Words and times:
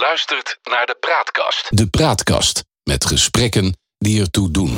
luistert 0.00 0.58
naar 0.70 0.86
de 0.86 0.96
Praatkast. 1.00 1.66
De 1.68 1.86
Praatkast 1.86 2.64
met 2.82 3.04
gesprekken 3.04 3.76
die 3.98 4.20
ertoe 4.20 4.50
doen. 4.50 4.76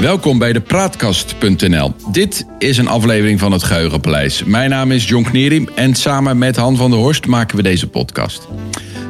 Welkom 0.00 0.38
bij 0.38 0.52
de 0.52 0.60
Praatkast.nl. 0.60 1.94
Dit 2.10 2.46
is 2.58 2.78
een 2.78 2.88
aflevering 2.88 3.38
van 3.38 3.52
het 3.52 3.62
Geheugenpaleis. 3.62 4.44
Mijn 4.44 4.70
naam 4.70 4.92
is 4.92 5.08
John 5.08 5.24
Knerim 5.24 5.68
en 5.74 5.94
samen 5.94 6.38
met 6.38 6.56
Han 6.56 6.76
van 6.76 6.90
der 6.90 6.98
Horst 6.98 7.26
maken 7.26 7.56
we 7.56 7.62
deze 7.62 7.88
podcast. 7.88 8.48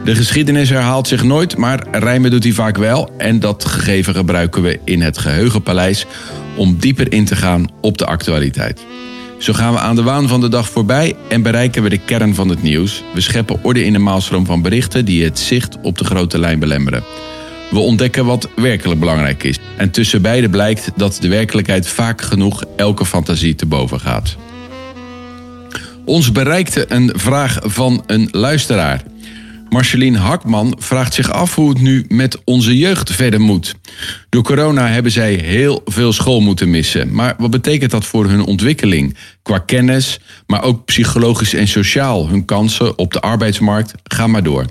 De 0.05 0.15
geschiedenis 0.15 0.69
herhaalt 0.69 1.09
zich 1.09 1.23
nooit, 1.23 1.57
maar 1.57 1.87
rijmen 1.91 2.31
doet 2.31 2.45
hij 2.45 2.53
vaak 2.53 2.77
wel. 2.77 3.11
En 3.17 3.41
dat 3.41 3.65
gegeven 3.65 4.15
gebruiken 4.15 4.63
we 4.63 4.81
in 4.85 5.03
het 5.03 5.19
Geheugenpaleis 5.19 6.07
om 6.59 6.77
dieper 6.79 7.13
in 7.13 7.25
te 7.25 7.37
gaan 7.37 7.69
op 7.81 7.99
de 7.99 8.07
actualiteit. 8.07 8.85
Zo 9.39 9.53
gaan 9.53 9.73
we 9.73 9.79
aan 9.79 9.97
de 9.97 10.03
waan 10.03 10.29
van 10.29 10.41
de 10.41 10.49
dag 10.49 10.69
voorbij 10.69 11.17
en 11.29 11.43
bereiken 11.43 11.83
we 11.83 11.89
de 11.89 11.99
kern 11.99 12.35
van 12.35 12.49
het 12.49 12.63
nieuws. 12.63 13.03
We 13.15 13.21
scheppen 13.21 13.65
orde 13.65 13.85
in 13.85 13.93
de 13.93 13.99
maalstroom 13.99 14.47
van 14.47 14.63
berichten 14.63 15.05
die 15.05 15.25
het 15.25 15.39
zicht 15.39 15.77
op 15.83 15.99
de 15.99 16.05
grote 16.05 16.39
lijn 16.39 16.59
belemmeren. 16.59 17.03
We 17.71 17.79
ontdekken 17.79 18.25
wat 18.25 18.49
werkelijk 18.57 19.01
belangrijk 19.01 19.43
is. 19.43 19.59
En 19.77 19.91
tussen 19.91 20.23
beide 20.23 20.49
blijkt 20.49 20.91
dat 20.97 21.19
de 21.21 21.29
werkelijkheid 21.29 21.89
vaak 21.89 22.23
genoeg 22.23 22.65
elke 22.77 23.07
fantasie 23.07 23.55
te 23.55 23.67
boven 23.67 24.01
gaat. 24.01 24.37
Ons 26.05 26.33
bereikte 26.33 26.85
een 26.89 27.13
vraag 27.15 27.59
van 27.63 28.03
een 28.07 28.29
luisteraar. 28.31 29.03
Marceline 29.69 30.19
Hakman 30.19 30.77
vraagt 30.79 31.15
zich 31.15 31.31
af 31.31 31.55
hoe 31.55 31.69
het 31.69 31.81
nu 31.81 32.05
met 32.09 32.45
onze 32.45 32.79
jeugd 32.79 33.13
verder 33.13 33.41
moet. 33.41 33.75
Door 34.29 34.43
corona 34.43 34.89
hebben 34.89 35.13
zij 35.13 35.35
heel 35.35 35.83
veel 35.85 36.13
school 36.13 36.41
moeten 36.41 36.71
missen. 36.71 37.15
Maar 37.15 37.35
wat 37.39 37.51
betekent 37.51 37.91
dat 37.91 38.05
voor 38.05 38.27
hun 38.27 38.45
ontwikkeling? 38.45 39.17
Qua 39.43 39.59
kennis, 39.59 40.21
maar 40.47 40.63
ook 40.63 40.85
psychologisch 40.85 41.55
en 41.55 41.69
sociaal. 41.69 42.29
Hun 42.29 42.45
kansen 42.45 42.99
op 42.99 43.13
de 43.13 43.21
arbeidsmarkt. 43.21 43.93
Ga 44.05 44.27
maar 44.27 44.43
door. 44.43 44.65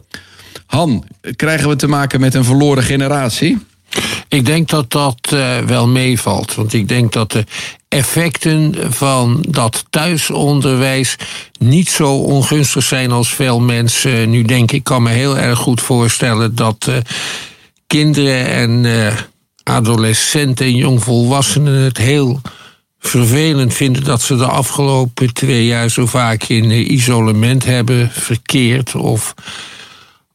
Han, 0.65 1.03
krijgen 1.35 1.69
we 1.69 1.75
te 1.75 1.87
maken 1.87 2.19
met 2.19 2.33
een 2.33 2.43
verloren 2.43 2.83
generatie? 2.83 3.57
Ik 4.27 4.45
denk 4.45 4.69
dat 4.69 4.91
dat 4.91 5.17
uh, 5.33 5.57
wel 5.57 5.87
meevalt. 5.87 6.55
Want 6.55 6.73
ik 6.73 6.87
denk 6.87 7.13
dat 7.13 7.31
de 7.31 7.43
effecten 7.87 8.75
van 8.93 9.45
dat 9.49 9.85
thuisonderwijs 9.89 11.15
niet 11.59 11.89
zo 11.89 12.13
ongunstig 12.13 12.83
zijn 12.83 13.11
als 13.11 13.29
veel 13.29 13.59
mensen 13.59 14.29
nu 14.29 14.43
denken. 14.43 14.77
Ik 14.77 14.83
kan 14.83 15.03
me 15.03 15.09
heel 15.09 15.37
erg 15.37 15.59
goed 15.59 15.81
voorstellen 15.81 16.55
dat 16.55 16.85
uh, 16.89 16.95
kinderen 17.87 18.47
en 18.47 18.83
uh, 18.83 19.13
adolescenten 19.63 20.65
en 20.65 20.75
jongvolwassenen 20.75 21.81
het 21.81 21.97
heel 21.97 22.41
vervelend 22.99 23.73
vinden 23.73 24.03
dat 24.03 24.21
ze 24.21 24.35
de 24.35 24.47
afgelopen 24.47 25.33
twee 25.33 25.65
jaar 25.65 25.89
zo 25.89 26.05
vaak 26.05 26.43
in 26.43 26.93
isolement 26.93 27.65
hebben 27.65 28.11
verkeerd 28.11 28.95
of 28.95 29.33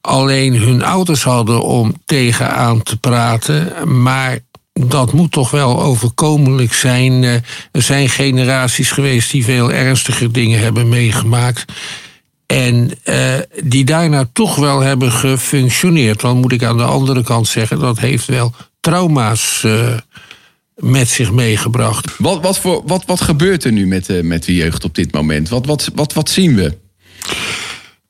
alleen 0.03 0.55
hun 0.57 0.83
ouders 0.83 1.23
hadden 1.23 1.63
om 1.63 1.95
tegenaan 2.05 2.83
te 2.83 2.97
praten. 2.97 3.73
Maar 4.03 4.39
dat 4.73 5.13
moet 5.13 5.33
toch 5.33 5.51
wel 5.51 5.83
overkomelijk 5.83 6.73
zijn. 6.73 7.23
Er 7.73 7.83
zijn 7.83 8.09
generaties 8.09 8.91
geweest 8.91 9.31
die 9.31 9.45
veel 9.45 9.73
ernstiger 9.73 10.33
dingen 10.33 10.59
hebben 10.61 10.89
meegemaakt. 10.89 11.65
En 12.47 12.91
uh, 13.05 13.35
die 13.63 13.85
daarna 13.85 14.29
toch 14.33 14.57
wel 14.57 14.81
hebben 14.81 15.13
gefunctioneerd. 15.13 16.21
Dan 16.21 16.37
moet 16.37 16.53
ik 16.53 16.65
aan 16.65 16.77
de 16.77 16.83
andere 16.83 17.23
kant 17.23 17.49
zeggen, 17.49 17.79
dat 17.79 17.99
heeft 17.99 18.27
wel 18.27 18.55
trauma's 18.81 19.63
uh, 19.67 19.97
met 20.77 21.09
zich 21.09 21.33
meegebracht. 21.33 22.15
Wat, 22.19 22.43
wat, 22.43 22.59
voor, 22.59 22.83
wat, 22.87 23.03
wat 23.07 23.21
gebeurt 23.21 23.65
er 23.65 23.73
nu 23.73 23.87
met, 23.87 24.23
met 24.23 24.45
de 24.45 24.55
jeugd 24.55 24.85
op 24.85 24.95
dit 24.95 25.13
moment? 25.13 25.49
Wat, 25.49 25.67
wat, 25.67 25.91
wat, 25.95 26.13
wat 26.13 26.31
zien 26.31 26.55
we? 26.55 26.79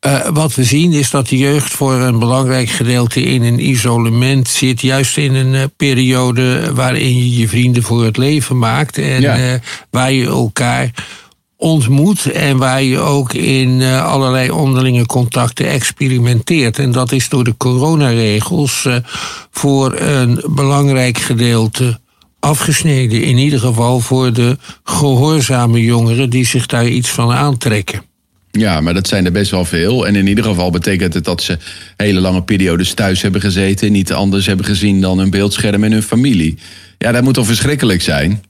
Uh, 0.07 0.29
wat 0.33 0.55
we 0.55 0.65
zien 0.65 0.93
is 0.93 1.11
dat 1.11 1.29
de 1.29 1.37
jeugd 1.37 1.73
voor 1.73 1.93
een 1.93 2.19
belangrijk 2.19 2.69
gedeelte 2.69 3.23
in 3.23 3.43
een 3.43 3.69
isolement 3.69 4.49
zit. 4.49 4.81
Juist 4.81 5.17
in 5.17 5.35
een 5.35 5.55
uh, 5.55 5.63
periode 5.77 6.75
waarin 6.75 7.19
je 7.19 7.37
je 7.37 7.49
vrienden 7.49 7.83
voor 7.83 8.05
het 8.05 8.17
leven 8.17 8.59
maakt. 8.59 8.99
En 8.99 9.21
ja. 9.21 9.39
uh, 9.39 9.55
waar 9.91 10.13
je 10.13 10.27
elkaar 10.27 10.91
ontmoet 11.57 12.31
en 12.31 12.57
waar 12.57 12.83
je 12.83 12.99
ook 12.99 13.33
in 13.33 13.83
allerlei 13.83 14.51
onderlinge 14.51 15.07
contacten 15.07 15.67
experimenteert. 15.67 16.79
En 16.79 16.93
dat 16.93 17.13
is 17.13 17.29
door 17.29 17.45
de 17.45 17.57
coronaregels 17.57 18.89
voor 19.51 20.01
een 20.01 20.45
belangrijk 20.49 21.19
gedeelte 21.19 22.01
afgesneden. 22.41 23.23
In 23.23 23.39
ieder 23.39 23.59
geval 23.59 24.01
voor 24.01 24.33
de 24.33 24.59
gehoorzame 24.85 25.83
jongeren 25.83 26.31
die 26.31 26.47
zich 26.47 26.67
daar 26.67 26.87
iets 26.87 27.09
van 27.09 27.33
aantrekken. 27.33 28.12
Ja, 28.59 28.81
maar 28.81 28.95
dat 28.95 29.09
zijn 29.09 29.25
er 29.25 29.33
best 29.33 29.51
wel 29.51 29.65
veel. 29.65 30.07
En 30.07 30.17
in 30.17 30.27
ieder 30.27 30.45
geval 30.45 30.71
betekent 30.71 31.15
het 31.15 31.25
dat 31.25 31.43
ze 31.43 31.59
hele 31.97 32.21
lange 32.21 32.43
periodes 32.43 32.95
thuis 32.95 33.23
hebben 33.23 33.41
gezeten. 33.41 33.93
Niet 33.93 34.13
anders 34.13 34.47
hebben 34.47 34.67
gezien 34.67 35.01
dan 35.01 35.19
hun 35.19 35.31
beeldscherm 35.31 35.85
en 35.85 35.93
hun 35.93 36.03
familie. 36.03 36.59
Ja, 36.99 37.13
dat 37.13 37.23
moet 37.23 37.35
toch 37.35 37.47
verschrikkelijk 37.47 38.03
zijn? 38.03 38.45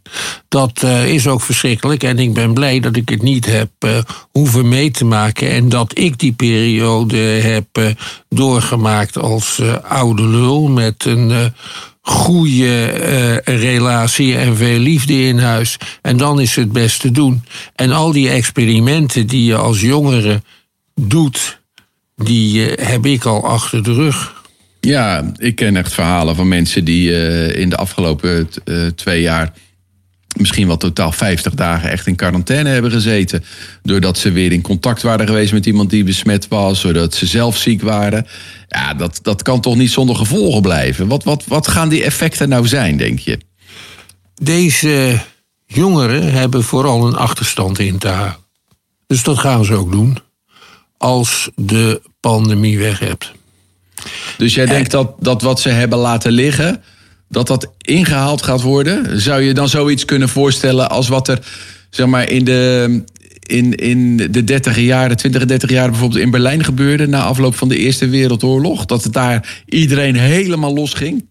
Dat 0.49 0.83
uh, 0.85 1.09
is 1.09 1.27
ook 1.27 1.41
verschrikkelijk. 1.41 2.03
En 2.03 2.19
ik 2.19 2.33
ben 2.33 2.55
blij 2.55 2.81
dat 2.81 2.97
ik 2.97 3.09
het 3.09 3.23
niet 3.23 3.47
heb 3.47 3.71
uh, 3.85 3.99
hoeven 4.31 4.69
mee 4.69 4.91
te 4.91 5.05
maken. 5.05 5.51
En 5.51 5.69
dat 5.69 5.99
ik 5.99 6.19
die 6.19 6.33
periode 6.33 7.17
heb 7.17 7.67
uh, 7.79 7.87
doorgemaakt 8.29 9.19
als 9.19 9.63
oude 9.83 10.27
lul. 10.27 10.69
Met 10.69 11.05
een 11.05 11.53
goede 12.03 12.93
uh, 13.45 13.57
relatie 13.61 14.37
en 14.37 14.57
veel 14.57 14.79
liefde 14.79 15.27
in 15.27 15.39
huis. 15.39 15.77
En 16.03 16.17
dan 16.17 16.41
is 16.41 16.57
het 16.57 16.73
best 16.73 17.01
te 17.01 17.11
doen. 17.11 17.43
En 17.75 17.93
al 17.93 18.13
die 18.13 18.31
experimenten 18.31 19.27
die 19.27 19.45
je 19.45 19.57
als 19.57 19.81
jongere 19.81 20.43
doet, 20.95 21.61
die 22.17 22.71
uh, 22.71 22.87
heb 22.87 23.07
ik 23.07 23.25
al 23.25 23.45
achter 23.45 23.83
de 23.83 23.93
rug. 23.93 24.41
Ja, 24.81 25.33
ik 25.37 25.55
ken 25.55 25.77
echt 25.77 25.93
verhalen 25.93 26.37
van 26.37 26.49
mensen 26.49 26.85
die 26.85 27.11
uh, 27.11 27.57
in 27.57 27.69
de 27.69 27.77
afgelopen 27.77 28.49
twee 28.95 29.21
jaar 29.21 29.53
misschien 30.39 30.67
wel 30.67 30.77
totaal 30.77 31.13
50 31.13 31.55
dagen 31.55 31.91
echt 31.91 32.07
in 32.07 32.17
quarantaine 32.17 32.69
hebben 32.69 32.91
gezeten. 32.91 33.45
Doordat 33.83 34.19
ze 34.19 34.31
weer 34.31 34.53
in 34.53 34.61
contact 34.61 35.03
waren 35.03 35.27
geweest 35.27 35.53
met 35.53 35.67
iemand 35.67 35.91
die 35.91 36.05
besmet 36.05 36.49
was, 36.49 36.83
doordat 36.83 37.15
ze 37.15 37.27
zelf 37.27 37.57
ziek 37.57 37.83
waren. 37.83 38.27
Ja, 38.69 38.95
dat, 38.95 39.19
dat 39.23 39.43
kan 39.43 39.61
toch 39.61 39.77
niet 39.77 39.91
zonder 39.91 40.17
gevolgen 40.17 40.63
blijven? 40.63 41.09
Wat, 41.09 41.25
wat, 41.25 41.45
wat 41.47 41.69
gaan 41.69 41.89
die 41.89 42.05
effecten 42.05 42.49
nou 42.49 42.67
zijn, 42.67 42.97
denk 42.97 43.19
je? 43.19 43.39
Deze 44.35 45.21
jongeren 45.67 46.33
hebben 46.33 46.63
vooral 46.63 47.07
een 47.07 47.17
achterstand 47.17 47.79
in 47.79 47.99
te 47.99 48.09
halen. 48.09 48.37
Dus 49.07 49.23
dat 49.23 49.39
gaan 49.39 49.65
ze 49.65 49.75
ook 49.75 49.93
doen 49.93 50.19
als 50.97 51.51
de 51.55 52.03
pandemie 52.21 52.79
weg 52.79 52.99
hebt. 52.99 53.33
Dus 54.37 54.55
jij 54.55 54.67
denkt 54.67 54.91
dat, 54.91 55.15
dat 55.19 55.43
wat 55.43 55.61
ze 55.61 55.69
hebben 55.69 55.99
laten 55.99 56.33
liggen, 56.33 56.83
dat 57.33 57.47
dat 57.47 57.71
ingehaald 57.79 58.43
gaat 58.43 58.63
worden? 58.63 59.21
Zou 59.21 59.43
je 59.43 59.55
dan 59.55 59.69
zoiets 59.69 60.05
kunnen 60.05 60.29
voorstellen 60.29 60.91
als 60.91 61.09
wat 61.09 61.29
er 61.29 61.39
zeg 61.91 62.07
maar, 62.07 62.29
in 62.29 62.45
de, 62.45 63.03
in, 63.41 63.75
in 63.75 64.17
de 64.17 64.45
30 64.45 64.79
jaren, 64.79 65.17
20, 65.17 65.45
30 65.45 65.71
jaar 65.71 65.91
bijvoorbeeld 65.91 66.21
in 66.21 66.31
Berlijn 66.31 66.65
gebeurde 66.65 67.07
na 67.07 67.23
afloop 67.23 67.55
van 67.55 67.69
de 67.69 67.77
Eerste 67.77 68.09
Wereldoorlog? 68.09 68.85
Dat 68.85 69.05
het 69.05 69.13
daar 69.13 69.63
iedereen 69.67 70.17
helemaal 70.17 70.75
los 70.75 70.95
ging? 70.95 71.31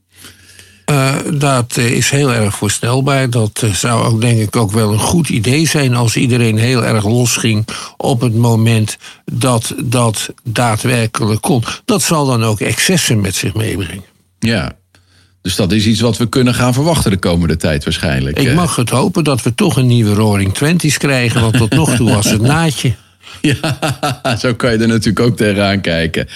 Uh, 0.91 1.15
dat 1.33 1.77
is 1.77 2.09
heel 2.09 2.33
erg 2.33 2.55
voorstelbaar. 2.55 3.29
Dat 3.29 3.63
zou 3.71 4.05
ook 4.05 4.21
denk 4.21 4.39
ik 4.39 4.55
ook 4.55 4.71
wel 4.71 4.91
een 4.91 4.99
goed 4.99 5.29
idee 5.29 5.67
zijn 5.67 5.95
als 5.95 6.15
iedereen 6.15 6.57
heel 6.57 6.85
erg 6.85 7.05
losging 7.05 7.67
op 7.97 8.21
het 8.21 8.35
moment 8.35 8.97
dat 9.25 9.75
dat 9.83 10.33
daadwerkelijk 10.43 11.41
kon. 11.41 11.63
Dat 11.85 12.01
zal 12.01 12.25
dan 12.25 12.43
ook 12.43 12.59
excessen 12.59 13.21
met 13.21 13.35
zich 13.35 13.53
meebrengen. 13.53 14.03
Ja, 14.39 14.71
dus 15.41 15.55
dat 15.55 15.71
is 15.71 15.85
iets 15.85 15.99
wat 15.99 16.17
we 16.17 16.29
kunnen 16.29 16.53
gaan 16.53 16.73
verwachten 16.73 17.11
de 17.11 17.17
komende 17.17 17.57
tijd 17.57 17.83
waarschijnlijk. 17.83 18.39
Ik 18.39 18.53
mag 18.53 18.75
het 18.75 18.89
hopen 18.89 19.23
dat 19.23 19.41
we 19.43 19.55
toch 19.55 19.77
een 19.77 19.87
nieuwe 19.87 20.13
Roaring 20.13 20.53
Twenties 20.53 20.97
krijgen, 20.97 21.41
want 21.41 21.57
tot 21.57 21.73
nog 21.73 21.95
toe 21.95 22.13
was 22.13 22.29
het 22.31 22.41
naadje. 22.41 22.93
Ja, 23.41 24.35
zo 24.37 24.53
kan 24.53 24.71
je 24.71 24.77
er 24.77 24.87
natuurlijk 24.87 25.19
ook 25.19 25.37
tegenaan 25.37 25.81
kijken. 25.81 26.27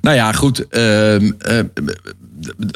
Nou 0.00 0.16
ja, 0.16 0.32
goed. 0.32 0.64
Uh, 0.70 1.20
uh, 1.20 1.30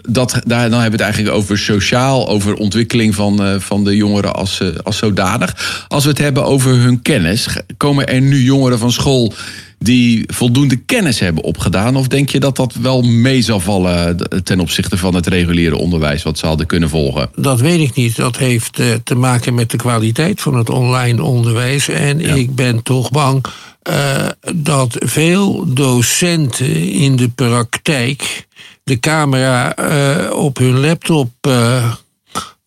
dat, 0.09 0.41
daar, 0.47 0.71
dan 0.71 0.81
hebben 0.81 0.99
we 0.99 1.05
het 1.05 1.15
eigenlijk 1.15 1.35
over 1.35 1.59
sociaal, 1.59 2.29
over 2.29 2.55
ontwikkeling 2.55 3.15
van, 3.15 3.47
uh, 3.47 3.55
van 3.59 3.85
de 3.85 3.97
jongeren 3.97 4.35
als, 4.35 4.61
uh, 4.61 4.69
als 4.83 4.97
zodanig. 4.97 5.85
Als 5.89 6.05
we 6.05 6.11
het 6.11 6.19
hebben 6.19 6.45
over 6.45 6.73
hun 6.73 7.03
kennis, 7.03 7.49
komen 7.77 8.09
er 8.09 8.21
nu 8.21 8.43
jongeren 8.43 8.79
van 8.79 8.93
school 8.93 9.33
die 9.79 10.25
voldoende 10.27 10.77
kennis 10.77 11.21
hebben 11.21 11.45
opgedaan? 11.45 11.97
Of 11.97 12.09
denk 12.09 12.29
je 12.29 12.41
dat 12.41 12.57
dat 12.57 12.75
wel 12.75 13.03
mee 13.03 13.43
zal 13.43 13.61
vallen 13.61 14.17
ten 14.45 14.61
opzichte 14.61 14.97
van 14.97 15.15
het 15.15 15.27
reguliere 15.27 15.77
onderwijs 15.77 16.23
wat 16.23 16.39
ze 16.39 16.47
hadden 16.47 16.67
kunnen 16.67 16.89
volgen? 16.89 17.31
Dat 17.37 17.61
weet 17.61 17.81
ik 17.81 17.95
niet. 17.95 18.17
Dat 18.17 18.37
heeft 18.37 18.81
te 19.05 19.15
maken 19.15 19.55
met 19.55 19.71
de 19.71 19.77
kwaliteit 19.77 20.41
van 20.41 20.57
het 20.57 20.71
online 20.71 21.23
onderwijs. 21.23 21.89
En 21.89 22.19
ja. 22.19 22.35
ik 22.35 22.55
ben 22.55 22.83
toch 22.83 23.11
bang 23.11 23.45
uh, 23.91 24.29
dat 24.55 24.97
veel 24.99 25.75
docenten 25.75 26.91
in 26.91 27.17
de 27.17 27.29
praktijk 27.29 28.47
de 28.85 29.01
camera 29.01 29.79
uh, 29.79 30.33
op 30.33 30.59
hun 30.59 30.81
laptop 30.81 31.31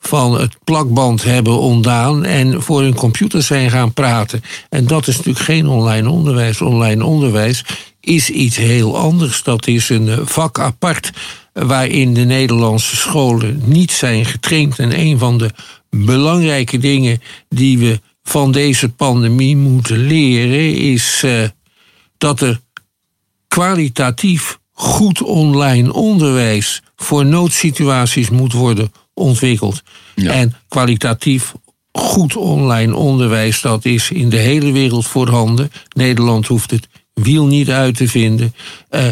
van 0.08 0.40
het 0.40 0.58
plakband 0.64 1.24
hebben 1.24 1.60
ontdaan 1.60 2.26
en 2.26 2.62
voor 2.62 2.82
hun 2.82 2.96
computer 2.96 3.44
zijn 3.44 3.72
gaan 3.72 3.94
praten. 3.94 4.42
En 4.70 4.88
dat 4.88 5.08
is 5.08 5.18
natuurlijk 5.18 5.46
geen 5.46 5.68
online 5.68 6.10
onderwijs. 6.10 6.62
Online 6.62 7.06
onderwijs 7.06 7.64
is 8.00 8.30
iets 8.30 8.58
heel 8.58 8.98
anders. 8.98 9.44
Dat 9.44 9.68
is 9.68 9.90
een 9.90 10.10
eh, 10.10 10.18
vak 10.24 10.60
apart 10.60 11.12
waarin 11.54 12.14
de 12.14 12.24
Nederlandse 12.24 12.96
scholen 12.96 13.62
niet 13.66 13.92
zijn 13.92 14.26
getraind. 14.26 14.80
En 14.80 15.00
een 15.00 15.18
van 15.18 15.38
de 15.38 15.50
belangrijke 15.90 16.78
dingen 16.78 17.22
die 17.50 17.78
we 17.78 18.00
van 18.28 18.52
deze 18.52 18.90
pandemie 18.90 19.58
moeten 19.58 19.98
leren 19.98 20.76
is 20.76 21.22
uh, 21.26 21.44
dat 22.18 22.42
er 22.42 22.60
kwalitatief 23.48 24.60
goed 24.72 25.22
online 25.22 25.94
onderwijs 25.94 26.82
voor 26.96 27.26
noodsituaties 27.26 28.30
moet 28.30 28.54
worden 28.54 28.92
ontwikkeld. 29.14 29.84
Ja. 30.16 30.32
En 30.32 30.56
kwalitatief 30.68 31.54
goed 31.92 32.36
online 32.36 32.96
onderwijs, 32.96 33.62
dat 33.62 33.86
is 33.86 34.12
in 34.12 34.30
de 34.30 34.38
hele 34.38 34.72
wereld 34.72 35.08
voorhanden. 35.08 35.72
Nederland 35.96 36.48
hoeft 36.48 36.72
het 36.72 36.88
wiel 37.14 37.46
niet 37.46 37.70
uit 37.70 37.96
te 37.96 38.08
vinden. 38.08 38.56
Uh, 38.92 39.08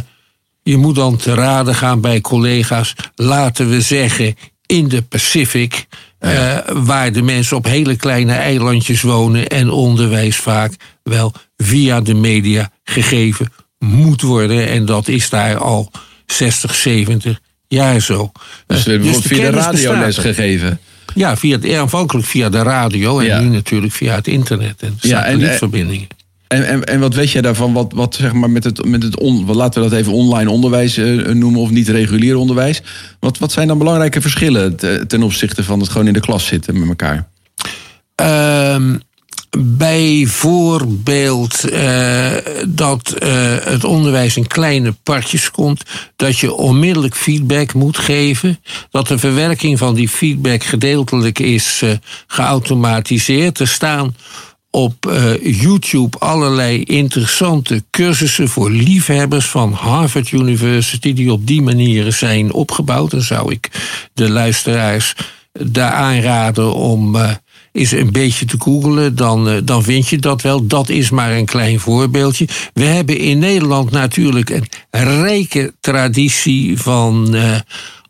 je 0.63 0.77
moet 0.77 0.95
dan 0.95 1.17
te 1.17 1.33
raden 1.33 1.75
gaan 1.75 2.01
bij 2.01 2.21
collega's, 2.21 2.95
laten 3.15 3.69
we 3.69 3.81
zeggen, 3.81 4.35
in 4.65 4.87
de 4.87 5.01
Pacific. 5.01 5.87
Uh, 6.25 6.57
waar 6.73 7.11
de 7.11 7.21
mensen 7.21 7.57
op 7.57 7.65
hele 7.65 7.95
kleine 7.95 8.33
eilandjes 8.33 9.01
wonen 9.01 9.47
en 9.47 9.69
onderwijs 9.69 10.35
vaak 10.35 10.73
wel 11.03 11.33
via 11.57 12.01
de 12.01 12.13
media 12.13 12.71
gegeven 12.83 13.51
moet 13.79 14.21
worden. 14.21 14.67
En 14.67 14.85
dat 14.85 15.07
is 15.07 15.29
daar 15.29 15.57
al 15.57 15.91
60, 16.25 16.75
70 16.75 17.39
jaar 17.67 17.99
zo. 17.99 18.31
Dus, 18.67 18.87
uh, 18.87 19.01
dus 19.01 19.17
via 19.17 19.51
de 19.51 19.57
radio 19.57 19.99
les 19.99 20.17
gegeven? 20.17 20.79
Ja, 21.13 21.37
via, 21.37 21.79
aanvankelijk 21.79 22.27
via 22.27 22.49
de 22.49 22.61
radio 22.61 23.19
en 23.19 23.25
ja. 23.25 23.39
nu 23.39 23.47
natuurlijk 23.47 23.93
via 23.93 24.15
het 24.15 24.27
internet 24.27 24.81
en 24.81 24.97
satellietverbindingen. 24.99 26.07
Ja, 26.09 26.14
en, 26.63 26.83
en, 26.83 26.99
wat 26.99 27.13
weet 27.13 27.31
jij 27.31 27.41
daarvan? 27.41 27.73
Wat, 27.73 27.93
wat 27.93 28.15
zeg 28.15 28.33
maar 28.33 28.49
met 28.49 28.63
het, 28.63 28.85
met 28.85 29.03
het 29.03 29.19
on, 29.19 29.55
laten 29.55 29.83
we 29.83 29.89
dat 29.89 29.99
even 29.99 30.13
online 30.13 30.49
onderwijs 30.49 30.97
uh, 30.97 31.33
noemen 31.33 31.61
of 31.61 31.69
niet 31.69 31.87
regulier 31.87 32.35
onderwijs. 32.35 32.81
Wat, 33.19 33.37
wat 33.37 33.51
zijn 33.51 33.67
dan 33.67 33.77
belangrijke 33.77 34.21
verschillen 34.21 34.75
ten 35.07 35.23
opzichte 35.23 35.63
van 35.63 35.79
het 35.79 35.89
gewoon 35.89 36.07
in 36.07 36.13
de 36.13 36.19
klas 36.19 36.45
zitten 36.45 36.79
met 36.79 36.87
elkaar? 36.87 37.27
Um, 38.75 39.01
bijvoorbeeld 39.77 41.71
uh, 41.71 42.31
dat 42.67 43.13
het 43.63 43.83
onderwijs 43.83 44.37
in 44.37 44.47
kleine 44.47 44.95
partjes 45.03 45.51
komt, 45.51 45.83
dat 46.15 46.37
je 46.37 46.53
onmiddellijk 46.53 47.15
feedback 47.15 47.73
moet 47.73 47.97
geven, 47.97 48.59
dat 48.89 49.07
de 49.07 49.17
verwerking 49.17 49.77
van 49.77 49.95
die 49.95 50.09
feedback 50.09 50.63
gedeeltelijk 50.63 51.39
is 51.39 51.83
geautomatiseerd. 52.27 53.59
Er 53.59 53.67
staan 53.67 54.15
op 54.75 55.05
uh, 55.09 55.61
YouTube 55.61 56.17
allerlei 56.19 56.83
interessante 56.83 57.83
cursussen 57.89 58.47
voor 58.47 58.71
liefhebbers 58.71 59.45
van 59.45 59.73
Harvard 59.73 60.31
University, 60.31 61.13
die 61.13 61.31
op 61.31 61.47
die 61.47 61.61
manier 61.61 62.11
zijn 62.11 62.53
opgebouwd. 62.53 63.11
Dan 63.11 63.21
zou 63.21 63.51
ik 63.51 63.69
de 64.13 64.29
luisteraars 64.29 65.15
daar 65.53 65.91
aanraden 65.91 66.73
om 66.73 67.15
uh, 67.15 67.31
eens 67.71 67.91
een 67.91 68.11
beetje 68.11 68.45
te 68.45 68.55
googelen. 68.59 69.15
Dan, 69.15 69.49
uh, 69.49 69.57
dan 69.63 69.83
vind 69.83 70.07
je 70.07 70.17
dat 70.17 70.41
wel. 70.41 70.67
Dat 70.67 70.89
is 70.89 71.09
maar 71.09 71.31
een 71.31 71.45
klein 71.45 71.79
voorbeeldje. 71.79 72.47
We 72.73 72.83
hebben 72.83 73.17
in 73.17 73.39
Nederland 73.39 73.91
natuurlijk 73.91 74.49
een 74.49 74.67
rijke 75.21 75.73
traditie 75.79 76.79
van 76.79 77.35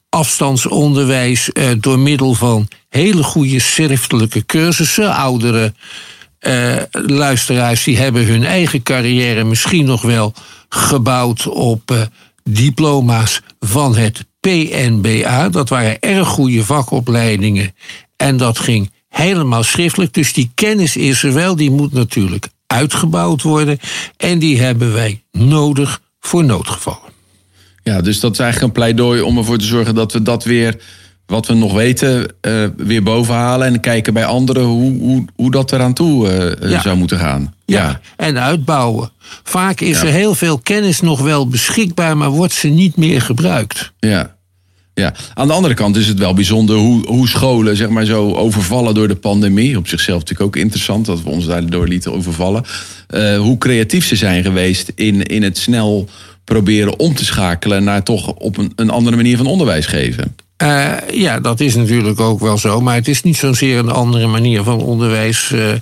afstandsonderwijs 0.10 1.50
door 1.80 2.00
middel 2.00 2.34
van 2.34 2.68
hele 2.90 3.24
goede 3.24 3.60
schriftelijke 3.60 4.46
cursussen. 4.46 5.16
Ouderen 5.16 5.76
uh, 6.48 6.76
luisteraars 6.92 7.84
die 7.84 7.98
hebben 7.98 8.26
hun 8.26 8.44
eigen 8.44 8.84
carrière 8.84 9.44
misschien 9.44 9.86
nog 9.86 10.02
wel 10.02 10.34
gebouwd 10.70 11.48
op 11.48 11.92
uh, 11.92 12.02
diploma's 12.44 13.42
van 13.60 13.96
het 13.96 14.26
PNBA. 14.40 15.50
Dat 15.50 15.70
waren 15.70 16.00
erg 16.00 16.28
goede 16.28 16.64
vakopleidingen 16.64 17.76
en 18.16 18.38
dat 18.38 18.60
ging 18.60 18.92
helemaal 19.10 19.64
schriftelijk. 19.64 20.14
Dus 20.14 20.34
die 20.34 20.52
kennis 20.56 20.96
is 20.96 21.24
er 21.24 21.34
wel, 21.34 21.56
die 21.56 21.72
moet 21.72 21.94
natuurlijk 21.94 22.48
uitgebouwd 22.68 23.42
worden 23.42 23.80
en 24.18 24.40
die 24.40 24.62
hebben 24.62 24.94
wij 24.94 25.24
nodig 25.32 26.02
voor 26.20 26.44
noodgevallen. 26.44 27.14
Ja, 27.84 28.02
dus 28.02 28.20
dat 28.20 28.32
is 28.32 28.40
eigenlijk 28.40 28.74
een 28.74 28.82
pleidooi 28.82 29.22
om 29.22 29.38
ervoor 29.38 29.58
te 29.58 29.66
zorgen 29.66 29.96
dat 29.96 30.14
we 30.14 30.22
dat 30.22 30.44
weer 30.44 30.82
wat 31.26 31.48
we 31.48 31.54
nog 31.54 31.74
weten 31.74 32.34
uh, 32.42 32.66
weer 32.78 33.04
bovenhalen 33.04 33.68
en 33.68 33.80
kijken 33.80 34.14
bij 34.14 34.26
anderen 34.26 34.64
hoe, 34.64 35.00
hoe, 35.00 35.26
hoe 35.36 35.52
dat 35.52 35.72
eraan 35.72 35.94
toe 35.94 36.30
uh, 36.62 36.70
ja. 36.72 36.82
zou 36.82 36.98
moeten 36.98 37.20
gaan. 37.20 37.54
Ja. 37.66 37.84
ja. 37.84 38.00
en 38.16 38.40
uitbouwen. 38.40 39.12
Vaak 39.44 39.82
is 39.82 40.02
ja. 40.02 40.08
er 40.08 40.14
heel 40.14 40.36
veel 40.36 40.58
kennis 40.58 41.02
nog 41.02 41.22
wel 41.22 41.48
beschikbaar, 41.48 42.18
maar 42.18 42.30
wordt 42.30 42.54
ze 42.54 42.68
niet 42.68 42.98
meer 42.98 43.22
gebruikt. 43.22 43.92
Ja. 44.00 44.34
Ja, 44.94 45.14
aan 45.34 45.48
de 45.48 45.54
andere 45.54 45.74
kant 45.74 45.96
is 45.96 46.08
het 46.08 46.20
wel 46.20 46.34
bijzonder 46.34 46.76
hoe, 46.76 47.08
hoe 47.08 47.28
scholen 47.28 47.76
zeg 47.76 47.90
maar, 47.90 48.06
zo 48.06 48.34
overvallen 48.34 48.94
door 48.94 49.08
de 49.08 49.16
pandemie. 49.16 49.78
Op 49.78 49.88
zichzelf 49.88 50.20
natuurlijk 50.20 50.48
ook 50.48 50.62
interessant 50.62 51.06
dat 51.06 51.24
we 51.24 51.30
ons 51.30 51.46
daardoor 51.46 51.88
lieten 51.88 52.14
overvallen. 52.14 52.64
Uh, 53.10 53.38
hoe 53.38 53.58
creatief 53.58 54.06
ze 54.06 54.16
zijn 54.16 54.44
geweest 54.44 54.92
in, 54.96 55.24
in 55.24 55.44
het 55.44 55.58
snel 55.58 56.10
proberen 56.44 57.00
om 57.00 57.16
te 57.16 57.26
schakelen 57.26 57.84
naar 57.84 58.04
toch 58.04 58.28
op 58.34 58.58
een, 58.58 58.72
een 58.76 58.90
andere 58.90 59.16
manier 59.16 59.38
van 59.38 59.46
onderwijs 59.46 59.86
geven. 59.86 60.36
Uh, 60.64 60.94
ja, 61.12 61.40
dat 61.40 61.60
is 61.60 61.76
natuurlijk 61.76 62.20
ook 62.20 62.40
wel 62.40 62.58
zo. 62.58 62.82
Maar 62.82 62.96
het 62.96 63.08
is 63.08 63.24
niet 63.24 63.38
zozeer 63.38 63.78
een 63.78 63.90
andere 63.90 64.28
manier 64.28 64.64
van 64.64 64.82
onderwijs 64.82 65.52
uh, 65.52 65.74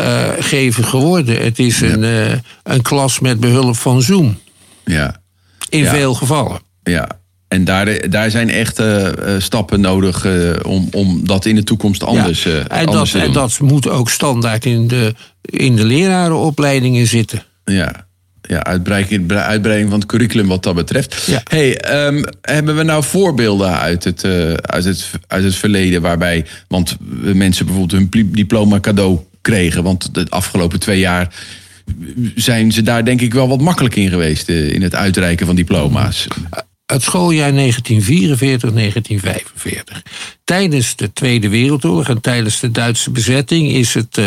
uh, 0.00 0.28
geven 0.38 0.84
geworden. 0.84 1.42
Het 1.42 1.58
is 1.58 1.78
ja. 1.78 1.86
een, 1.86 2.42
een 2.62 2.82
klas 2.82 3.20
met 3.20 3.40
behulp 3.40 3.76
van 3.76 4.02
Zoom. 4.02 4.38
Ja. 4.84 5.20
In 5.68 5.82
ja. 5.82 5.90
veel 5.90 6.14
gevallen. 6.14 6.60
Ja. 6.82 7.08
En 7.48 7.64
daar, 7.64 8.10
daar 8.10 8.30
zijn 8.30 8.50
echte 8.50 9.14
stappen 9.38 9.80
nodig 9.80 10.26
om, 10.62 10.88
om 10.92 11.26
dat 11.26 11.44
in 11.44 11.54
de 11.54 11.64
toetoekomst 11.64 12.02
anders, 12.02 12.42
ja. 12.42 12.66
en 12.68 12.86
anders 12.86 12.92
dat, 12.92 13.08
te 13.10 13.18
doen. 13.18 13.26
En 13.26 13.32
dat 13.32 13.58
moet 13.60 13.88
ook 13.88 14.10
standaard 14.10 14.64
in 14.64 14.88
de, 14.88 15.14
in 15.40 15.76
de 15.76 15.84
lerarenopleidingen 15.84 17.06
zitten. 17.06 17.42
Ja, 17.64 18.06
ja, 18.42 18.64
uitbreiding, 18.64 19.32
uitbreiding 19.32 19.90
van 19.90 19.98
het 19.98 20.08
curriculum 20.08 20.48
wat 20.48 20.62
dat 20.62 20.74
betreft. 20.74 21.22
Ja. 21.26 21.40
Hey, 21.44 22.06
um, 22.06 22.24
hebben 22.40 22.76
we 22.76 22.82
nou 22.82 23.04
voorbeelden 23.04 23.78
uit 23.78 24.04
het, 24.04 24.24
uh, 24.24 24.52
uit, 24.52 24.84
het, 24.84 25.10
uit 25.26 25.44
het 25.44 25.54
verleden 25.54 26.02
waarbij, 26.02 26.46
want 26.68 26.96
mensen 27.20 27.66
bijvoorbeeld 27.66 28.10
hun 28.12 28.30
diploma 28.32 28.80
cadeau 28.80 29.18
kregen, 29.40 29.82
want 29.82 30.14
de 30.14 30.26
afgelopen 30.28 30.80
twee 30.80 30.98
jaar 30.98 31.34
zijn 32.34 32.72
ze 32.72 32.82
daar 32.82 33.04
denk 33.04 33.20
ik 33.20 33.34
wel 33.34 33.48
wat 33.48 33.60
makkelijk 33.60 33.96
in 33.96 34.08
geweest 34.08 34.48
uh, 34.48 34.72
in 34.72 34.82
het 34.82 34.94
uitreiken 34.94 35.46
van 35.46 35.56
diploma's. 35.56 36.26
Het 36.86 37.02
schooljaar 37.02 37.52
1944, 37.52 38.72
1945. 38.72 40.02
Tijdens 40.44 40.96
de 40.96 41.12
Tweede 41.12 41.48
Wereldoorlog 41.48 42.08
en 42.08 42.20
tijdens 42.20 42.60
de 42.60 42.70
Duitse 42.70 43.10
bezetting 43.10 43.68
is 43.70 43.94
het 43.94 44.16
uh, 44.18 44.26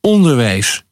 onderwijs 0.00 0.82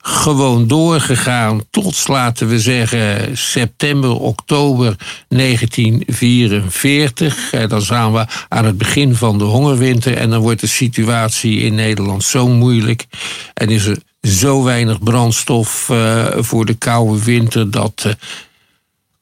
gewoon 0.00 0.66
doorgegaan 0.66 1.64
tot, 1.70 2.08
laten 2.08 2.48
we 2.48 2.60
zeggen, 2.60 3.38
september, 3.38 4.10
oktober 4.10 4.96
1944. 5.28 7.50
Dan 7.68 7.82
zijn 7.82 8.12
we 8.12 8.26
aan 8.48 8.64
het 8.64 8.78
begin 8.78 9.14
van 9.14 9.38
de 9.38 9.44
hongerwinter 9.44 10.16
en 10.16 10.30
dan 10.30 10.40
wordt 10.40 10.60
de 10.60 10.66
situatie 10.66 11.60
in 11.60 11.74
Nederland 11.74 12.24
zo 12.24 12.48
moeilijk. 12.48 13.06
En 13.54 13.68
is 13.68 13.86
er 13.86 13.98
zo 14.22 14.62
weinig 14.62 15.02
brandstof 15.02 15.88
uh, 15.88 16.26
voor 16.36 16.64
de 16.64 16.74
koude 16.74 17.24
winter 17.24 17.70
dat 17.70 18.04
uh, 18.06 18.12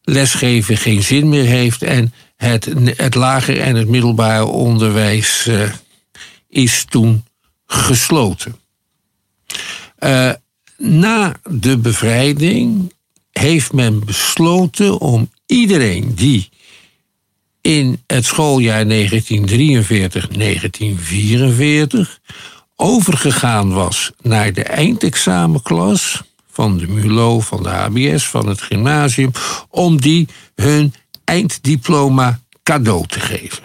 lesgeven 0.03 0.77
geen 0.77 1.03
zin 1.03 1.29
meer 1.29 1.45
heeft. 1.45 1.83
En 1.83 2.13
het, 2.37 2.69
het 2.97 3.15
lager 3.15 3.61
en 3.61 3.77
het 3.77 3.89
middelbare 3.89 4.45
onderwijs 4.45 5.51
is 6.49 6.85
toen 6.89 7.25
gesloten. 7.67 8.57
Na 10.79 11.35
de 11.51 11.79
bevrijding 11.79 12.93
heeft 13.33 13.73
men 13.73 14.05
besloten 14.05 15.01
om 15.01 15.31
iedereen 15.47 16.15
die 16.15 16.49
in 17.61 18.03
het 18.07 18.25
schooljaar 18.25 18.85
1943-1944 18.87 18.89
overgegaan 22.77 23.73
was 23.73 24.13
naar 24.23 24.53
de 24.53 24.63
eindexamenklas 24.63 26.23
van 26.51 26.79
de 26.79 26.87
MULO, 26.87 27.41
van 27.41 27.63
de 27.63 27.69
HBS, 27.69 28.27
van 28.27 28.49
het 28.49 28.61
gymnasium, 28.61 29.31
om 29.69 30.01
die 30.01 30.29
hun 30.55 30.95
einddiploma 31.25 32.41
cadeau 32.63 33.07
te 33.07 33.21
geven. 33.21 33.65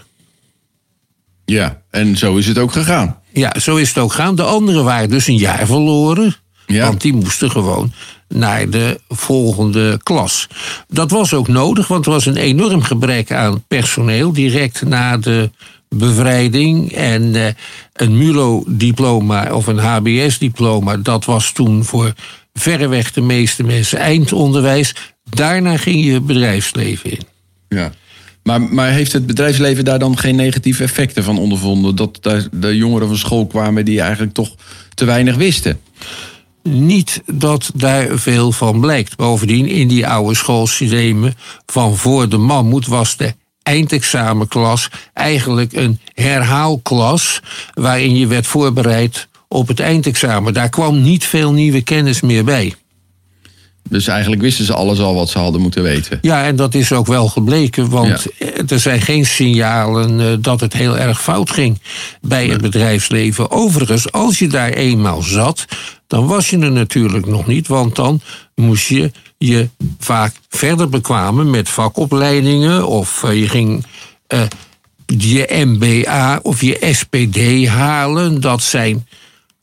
Ja, 1.46 1.82
en 1.89 2.18
zo 2.18 2.36
is 2.36 2.48
het 2.48 2.58
ook 2.58 2.72
gegaan. 2.72 3.20
Ja, 3.34 3.60
zo 3.60 3.75
is 3.75 3.88
het 3.88 3.98
ook 3.98 4.12
gegaan. 4.12 4.36
De 4.36 4.44
anderen 4.44 4.84
waren 4.84 5.10
dus 5.10 5.27
een 5.27 5.38
jaar 5.38 5.65
verloren. 5.65 6.36
Ja. 6.74 6.88
Want 6.88 7.01
die 7.01 7.13
moesten 7.13 7.51
gewoon 7.51 7.94
naar 8.28 8.70
de 8.70 9.00
volgende 9.10 10.00
klas. 10.04 10.48
Dat 10.88 11.12
was 11.12 11.34
ook 11.34 11.48
nodig, 11.48 11.88
want 11.88 12.06
er 12.06 12.12
was 12.12 12.25
een 12.25 12.38
enorm 12.38 12.82
gebrek 12.82 13.32
aan 13.32 13.63
personeel 13.68 14.34
direct 14.34 14.82
na 14.82 15.18
de 15.18 15.50
bevrijding. 15.90 16.92
En 16.92 17.24
uh, 17.24 17.48
een 17.94 18.18
MULO-diploma 18.18 19.54
of 19.54 19.68
een 19.68 19.78
HBS-diploma, 19.78 20.98
dat 20.98 21.25
was 21.25 21.51
toen 21.51 21.84
voor 21.84 22.13
verreweg 22.54 23.12
de 23.12 23.22
meeste 23.22 23.63
mensen 23.63 24.00
eindonderwijs. 24.00 24.96
Daarna 25.30 25.78
ging 25.78 26.06
je 26.06 26.22
bedrijfsleven 26.22 27.12
in. 27.12 27.22
Ja. 27.70 27.92
Maar, 28.44 28.62
maar 28.62 28.92
heeft 28.92 29.12
het 29.12 29.25
bedrijfsleven 29.25 29.86
daar 29.86 30.00
dan 30.00 30.18
geen 30.18 30.36
negatieve 30.36 30.84
effecten 30.84 31.24
van 31.24 31.38
ondervonden? 31.38 31.96
Dat 31.96 32.18
daar 32.22 32.48
de 32.51 32.75
jongeren 32.75 33.08
van 33.08 33.18
school 33.18 33.48
kwamen 33.48 33.86
die 33.86 34.01
eigenlijk 34.01 34.34
toch 34.34 34.56
te 34.94 35.06
weinig 35.06 35.36
wisten? 35.36 35.80
Niet 36.63 37.22
dat 37.25 37.72
daar 37.74 38.20
veel 38.20 38.51
van 38.51 38.80
blijkt. 38.80 39.15
Bovendien, 39.15 39.68
in 39.68 39.88
die 39.88 40.08
oude 40.08 40.36
schoolsystemen 40.36 41.36
van 41.65 41.98
voor 41.98 42.30
de 42.30 42.38
mammoet 42.38 42.88
was 42.88 43.18
de 43.18 43.36
eindexamenklas 43.63 44.89
eigenlijk 45.13 45.74
een 45.74 46.00
herhaalklas 46.13 47.41
waarin 47.74 48.15
je 48.15 48.27
werd 48.27 48.48
voorbereid 48.48 49.27
op 49.48 49.68
het 49.68 49.80
eindexamen. 49.80 50.53
Daar 50.53 50.70
kwam 50.70 51.01
niet 51.01 51.25
veel 51.25 51.53
nieuwe 51.53 51.82
kennis 51.82 52.22
meer 52.22 52.44
bij. 52.44 52.75
Dus 53.89 54.07
eigenlijk 54.07 54.41
wisten 54.41 54.65
ze 54.65 54.73
alles 54.73 55.00
al 55.00 55.13
wat 55.13 55.29
ze 55.29 55.38
hadden 55.38 55.61
moeten 55.61 55.83
weten. 55.83 56.19
Ja, 56.21 56.43
en 56.43 56.55
dat 56.55 56.73
is 56.73 56.91
ook 56.91 57.07
wel 57.07 57.27
gebleken, 57.27 57.89
want 57.89 58.25
er 58.67 58.79
zijn 58.79 59.01
geen 59.01 59.25
signalen 59.25 60.19
uh, 60.19 60.33
dat 60.39 60.59
het 60.59 60.73
heel 60.73 60.97
erg 60.97 61.21
fout 61.21 61.50
ging 61.51 61.81
bij 62.21 62.47
het 62.47 62.61
bedrijfsleven. 62.61 63.51
Overigens, 63.51 64.11
als 64.11 64.39
je 64.39 64.47
daar 64.47 64.69
eenmaal 64.69 65.21
zat, 65.21 65.65
dan 66.07 66.27
was 66.27 66.50
je 66.50 66.59
er 66.59 66.71
natuurlijk 66.71 67.25
nog 67.25 67.47
niet, 67.47 67.67
want 67.67 67.95
dan 67.95 68.21
moest 68.55 68.88
je 68.88 69.11
je 69.38 69.69
vaak 70.00 70.33
verder 70.50 70.89
bekwamen 70.89 71.50
met 71.50 71.69
vakopleidingen 71.69 72.88
of 72.88 73.23
uh, 73.25 73.39
je 73.39 73.50
ging 73.50 73.85
uh, 74.33 74.41
je 75.05 75.63
MBA 75.65 76.39
of 76.43 76.61
je 76.61 76.88
SPD 76.91 77.67
halen. 77.67 78.41
Dat 78.41 78.63
zijn 78.63 79.07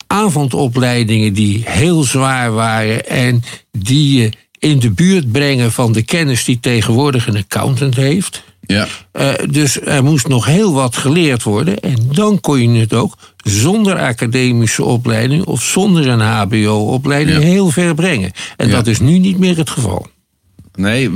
avondopleidingen 0.09 1.33
die 1.33 1.62
heel 1.65 2.03
zwaar 2.03 2.53
waren 2.53 3.07
en 3.09 3.43
die 3.79 4.21
je 4.21 4.31
in 4.59 4.79
de 4.79 4.91
buurt 4.91 5.33
brengen 5.33 5.73
van 5.73 5.93
de 5.93 6.03
kennis 6.03 6.45
die 6.45 6.61
tegenwoordig 6.61 7.27
een 7.27 7.37
accountant 7.37 7.97
heeft. 7.97 8.43
Ja. 8.61 8.87
Uh, 9.12 9.33
dus 9.50 9.81
er 9.81 10.05
moest 10.05 10.29
nog 10.29 10.45
heel 10.45 10.73
wat 10.73 10.97
geleerd 10.97 11.43
worden. 11.43 11.81
En 11.81 11.97
dan 12.12 12.41
kon 12.41 12.73
je 12.73 12.81
het 12.81 12.95
ook 12.95 13.15
zonder 13.45 13.99
academische 13.99 14.85
opleiding 14.85 15.45
of 15.45 15.62
zonder 15.62 16.09
een 16.09 16.21
HBO-opleiding 16.21 17.38
Ja. 17.38 17.45
heel 17.45 17.71
ver 17.71 17.95
brengen. 17.95 18.33
En 18.57 18.67
Ja. 18.69 18.73
dat 18.75 18.87
is 18.87 19.00
nu 19.00 19.19
niet 19.19 19.38
meer 19.38 19.57
het 19.57 19.71
geval. 19.71 20.07
Nee, 20.78 21.11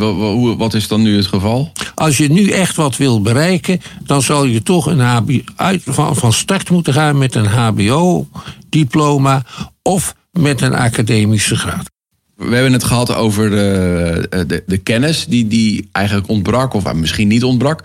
wat 0.57 0.75
is 0.75 0.89
dan 0.89 1.03
nu 1.03 1.17
het 1.17 1.27
geval? 1.27 1.73
Als 1.95 2.17
je 2.17 2.31
nu 2.31 2.49
echt 2.49 2.77
wat 2.77 2.97
wil 2.97 3.21
bereiken, 3.21 3.81
dan 4.05 4.23
zal 4.23 4.45
je 4.45 4.63
toch 4.63 4.87
een 4.87 5.01
HBO, 5.01 5.39
uit, 5.57 5.83
van, 5.85 6.17
van 6.17 6.33
start 6.33 6.71
moeten 6.71 6.93
gaan 6.93 7.19
met 7.19 7.35
een 7.35 7.47
HBO-diploma 7.47 9.45
of 9.83 10.15
met 10.31 10.61
een 10.61 10.75
academische 10.75 11.57
graad. 11.57 11.91
We 12.37 12.55
hebben 12.55 12.73
het 12.73 12.85
gehad 12.85 13.15
over 13.15 13.51
de, 13.51 14.45
de, 14.47 14.63
de 14.67 14.79
kennis 14.79 15.27
die, 15.27 15.47
die 15.47 15.89
eigenlijk 15.93 16.29
ontbrak, 16.29 16.75
of 16.75 16.93
misschien 16.93 17.29
niet 17.29 17.45
ontbrak. 17.45 17.85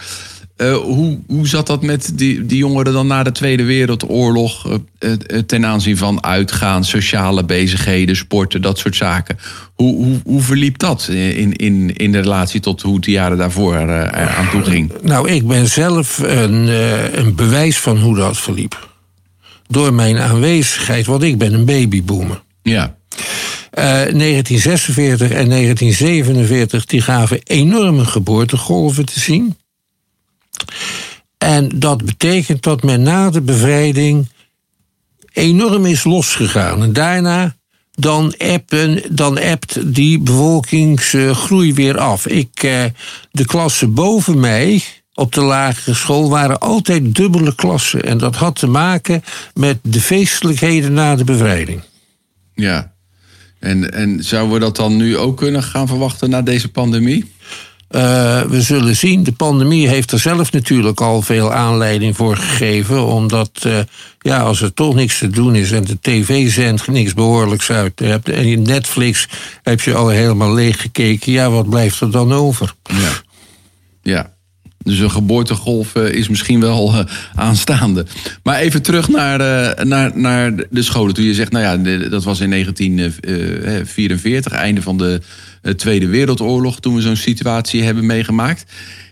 Eh, 0.57 0.75
hoe, 0.75 1.19
hoe 1.27 1.47
zat 1.47 1.67
dat 1.67 1.81
met 1.81 2.11
die, 2.13 2.45
die 2.45 2.57
jongeren 2.57 2.93
dan 2.93 3.07
na 3.07 3.23
de 3.23 3.31
Tweede 3.31 3.63
Wereldoorlog 3.63 4.69
eh, 4.69 5.11
eh, 5.11 5.39
ten 5.45 5.65
aanzien 5.65 5.97
van 5.97 6.23
uitgaan, 6.23 6.85
sociale 6.85 7.43
bezigheden, 7.43 8.15
sporten, 8.15 8.61
dat 8.61 8.77
soort 8.77 8.95
zaken? 8.95 9.37
Hoe, 9.73 9.95
hoe, 9.95 10.19
hoe 10.23 10.41
verliep 10.41 10.77
dat 10.77 11.07
in, 11.07 11.53
in, 11.53 11.95
in 11.95 12.11
de 12.11 12.19
relatie 12.19 12.59
tot 12.59 12.81
hoe 12.81 12.95
het 12.95 13.03
de 13.03 13.11
jaren 13.11 13.37
daarvoor 13.37 13.77
aan 14.11 14.49
toe 14.49 14.63
ging? 14.63 14.91
Nou, 15.01 15.29
ik 15.29 15.47
ben 15.47 15.67
zelf 15.67 16.17
een, 16.17 16.67
een 17.19 17.35
bewijs 17.35 17.77
van 17.77 17.97
hoe 17.97 18.15
dat 18.15 18.37
verliep. 18.37 18.89
Door 19.67 19.93
mijn 19.93 20.17
aanwezigheid, 20.17 21.05
want 21.05 21.23
ik 21.23 21.37
ben 21.37 21.53
een 21.53 21.65
babyboomer. 21.65 22.41
Ja, 22.61 22.95
Eh, 23.71 23.83
1946 23.83 25.31
en 25.31 25.49
1947 25.49 26.85
die 26.85 27.01
gaven 27.01 27.39
enorme 27.43 28.05
geboortegolven 28.05 29.05
te 29.05 29.19
zien. 29.19 29.57
En 31.37 31.69
dat 31.75 32.05
betekent 32.05 32.63
dat 32.63 32.83
men 32.83 33.01
na 33.01 33.29
de 33.29 33.41
bevrijding 33.41 34.29
enorm 35.33 35.85
is 35.85 36.03
losgegaan. 36.03 36.83
En 36.83 36.93
daarna 36.93 37.55
dan, 37.91 38.33
appen, 38.37 39.01
dan 39.09 39.39
die 39.85 40.19
bevolkingsgroei 40.19 41.73
weer 41.73 41.97
af. 41.97 42.27
Ik, 42.27 42.63
eh, 42.63 42.83
de 43.31 43.45
klassen 43.45 43.93
boven 43.93 44.39
mij 44.39 44.83
op 45.13 45.33
de 45.33 45.41
lagere 45.41 45.93
school 45.93 46.29
waren 46.29 46.59
altijd 46.59 47.15
dubbele 47.15 47.55
klassen. 47.55 48.03
En 48.03 48.17
dat 48.17 48.35
had 48.35 48.55
te 48.55 48.67
maken 48.67 49.23
met 49.53 49.79
de 49.81 50.01
feestelijkheden 50.01 50.93
na 50.93 51.15
de 51.15 51.23
bevrijding. 51.23 51.81
ja. 52.55 52.95
En, 53.59 53.93
en 53.93 54.23
zouden 54.23 54.53
we 54.53 54.59
dat 54.59 54.75
dan 54.75 54.95
nu 54.95 55.17
ook 55.17 55.37
kunnen 55.37 55.63
gaan 55.63 55.87
verwachten 55.87 56.29
na 56.29 56.41
deze 56.41 56.71
pandemie? 56.71 57.31
Eh, 57.87 58.41
we 58.41 58.61
zullen 58.61 58.95
zien. 58.95 59.23
De 59.23 59.31
pandemie 59.31 59.87
heeft 59.87 60.11
er 60.11 60.19
zelf 60.19 60.51
natuurlijk 60.51 61.01
al 61.01 61.21
veel 61.21 61.53
aanleiding 61.53 62.15
voor 62.15 62.37
gegeven. 62.37 63.05
Omdat, 63.05 63.49
eh, 63.61 63.79
ja, 64.19 64.39
als 64.39 64.61
er 64.61 64.73
toch 64.73 64.95
niks 64.95 65.17
te 65.17 65.27
doen 65.27 65.55
is 65.55 65.71
en 65.71 65.83
de 65.83 65.97
tv 66.01 66.51
zendt 66.51 66.87
niks 66.87 67.13
behoorlijks 67.13 67.71
uit. 67.71 68.01
En 68.01 68.21
in 68.23 68.61
Netflix 68.61 69.27
heb 69.63 69.81
je 69.81 69.93
al 69.93 70.07
helemaal 70.07 70.53
leeg 70.53 70.81
gekeken. 70.81 71.31
Ja, 71.31 71.49
wat 71.49 71.69
blijft 71.69 72.01
er 72.01 72.11
dan 72.11 72.33
over? 72.33 72.73
Ja. 72.83 73.21
ja. 74.01 74.35
Dus 74.83 74.99
een 74.99 75.11
geboortegolf 75.11 75.95
eh, 75.95 76.11
is 76.11 76.27
misschien 76.27 76.59
wel 76.59 77.05
aanstaande. 77.35 78.05
Maar 78.43 78.59
even 78.59 78.81
terug 78.81 79.07
naar, 79.07 79.37
naar, 79.85 80.17
naar 80.17 80.55
de 80.69 80.81
scholen. 80.81 81.13
Toen 81.13 81.25
je 81.25 81.33
zegt, 81.33 81.51
nou 81.51 81.63
ja, 81.63 81.77
dat 82.09 82.23
was 82.23 82.39
in 82.39 82.49
1944, 82.49 84.51
einde 84.51 84.81
van 84.81 84.97
de 84.97 85.21
eh, 85.67 85.73
Tweede 85.73 86.07
Wereldoorlog, 86.07 86.79
toen 86.79 86.95
we 86.95 87.01
zo'n 87.01 87.15
situatie 87.15 87.83
hebben 87.83 88.05
meegemaakt. 88.05 88.65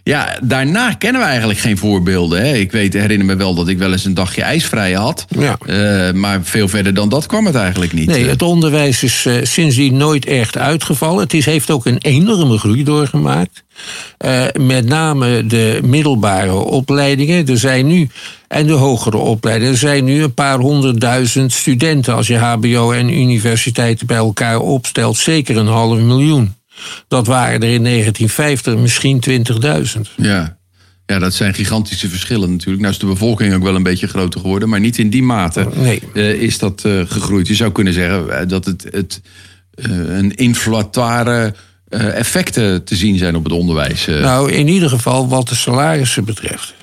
Ja, 0.07 0.37
daarna 0.43 0.93
kennen 0.93 1.21
we 1.21 1.27
eigenlijk 1.27 1.59
geen 1.59 1.77
voorbeelden. 1.77 2.45
Hè? 2.45 2.53
Ik 2.53 2.71
weet, 2.71 2.93
herinner 2.93 3.25
me 3.25 3.35
wel 3.35 3.55
dat 3.55 3.67
ik 3.67 3.77
wel 3.77 3.91
eens 3.91 4.05
een 4.05 4.13
dagje 4.13 4.41
ijsvrij 4.41 4.93
had. 4.93 5.25
Ja. 5.29 5.57
Eh, 5.65 6.13
maar 6.13 6.39
veel 6.43 6.67
verder 6.67 6.93
dan 6.93 7.09
dat 7.09 7.25
kwam 7.25 7.45
het 7.45 7.55
eigenlijk 7.55 7.93
niet. 7.93 8.07
Nee, 8.07 8.27
het 8.27 8.41
onderwijs 8.41 9.03
is 9.03 9.25
eh, 9.25 9.33
sindsdien 9.43 9.97
nooit 9.97 10.25
echt 10.25 10.57
uitgevallen. 10.57 11.23
Het 11.23 11.33
is, 11.33 11.45
heeft 11.45 11.71
ook 11.71 11.85
een 11.85 11.97
enorme 11.97 12.57
groei 12.57 12.83
doorgemaakt. 12.83 13.63
Eh, 14.17 14.43
met 14.59 14.85
name 14.85 15.45
de 15.45 15.79
middelbare 15.83 16.53
opleidingen. 16.53 17.47
Er 17.47 17.57
zijn 17.57 17.87
nu, 17.87 18.09
en 18.47 18.67
de 18.67 18.73
hogere 18.73 19.17
opleidingen, 19.17 19.71
er 19.73 19.79
zijn 19.79 20.03
nu 20.03 20.23
een 20.23 20.33
paar 20.33 20.59
honderdduizend 20.59 21.51
studenten. 21.51 22.15
Als 22.15 22.27
je 22.27 22.37
HBO 22.37 22.91
en 22.91 23.13
universiteiten 23.13 24.07
bij 24.07 24.17
elkaar 24.17 24.59
opstelt, 24.59 25.17
zeker 25.17 25.57
een 25.57 25.67
half 25.67 25.99
miljoen. 25.99 26.53
Dat 27.07 27.27
waren 27.27 27.61
er 27.61 27.73
in 27.73 27.83
1950 27.83 28.75
misschien 28.77 29.23
20.000. 29.95 30.01
Ja. 30.15 30.57
ja, 31.05 31.19
dat 31.19 31.33
zijn 31.33 31.53
gigantische 31.53 32.09
verschillen 32.09 32.51
natuurlijk. 32.51 32.81
Nou 32.81 32.93
is 32.93 32.99
de 32.99 33.05
bevolking 33.05 33.53
ook 33.53 33.63
wel 33.63 33.75
een 33.75 33.83
beetje 33.83 34.07
groter 34.07 34.39
geworden, 34.39 34.69
maar 34.69 34.79
niet 34.79 34.97
in 34.97 35.09
die 35.09 35.23
mate 35.23 35.67
Nee. 35.75 36.01
eh, 36.13 36.31
is 36.41 36.57
dat 36.57 36.83
eh, 36.85 37.01
gegroeid. 37.07 37.47
Je 37.47 37.55
zou 37.55 37.71
kunnen 37.71 37.93
zeggen 37.93 38.39
eh, 38.39 38.47
dat 38.47 38.65
het, 38.65 38.85
het 38.91 39.21
een 39.75 40.35
inflatoire 40.35 41.53
effecten 41.89 42.83
te 42.83 42.95
zien 42.95 43.17
zijn 43.17 43.35
op 43.35 43.43
het 43.43 43.53
onderwijs. 43.53 44.05
Nou, 44.05 44.51
in 44.51 44.67
ieder 44.67 44.89
geval 44.89 45.27
wat 45.27 45.49
de 45.49 45.55
salarissen 45.55 46.25
betreft. 46.25 46.73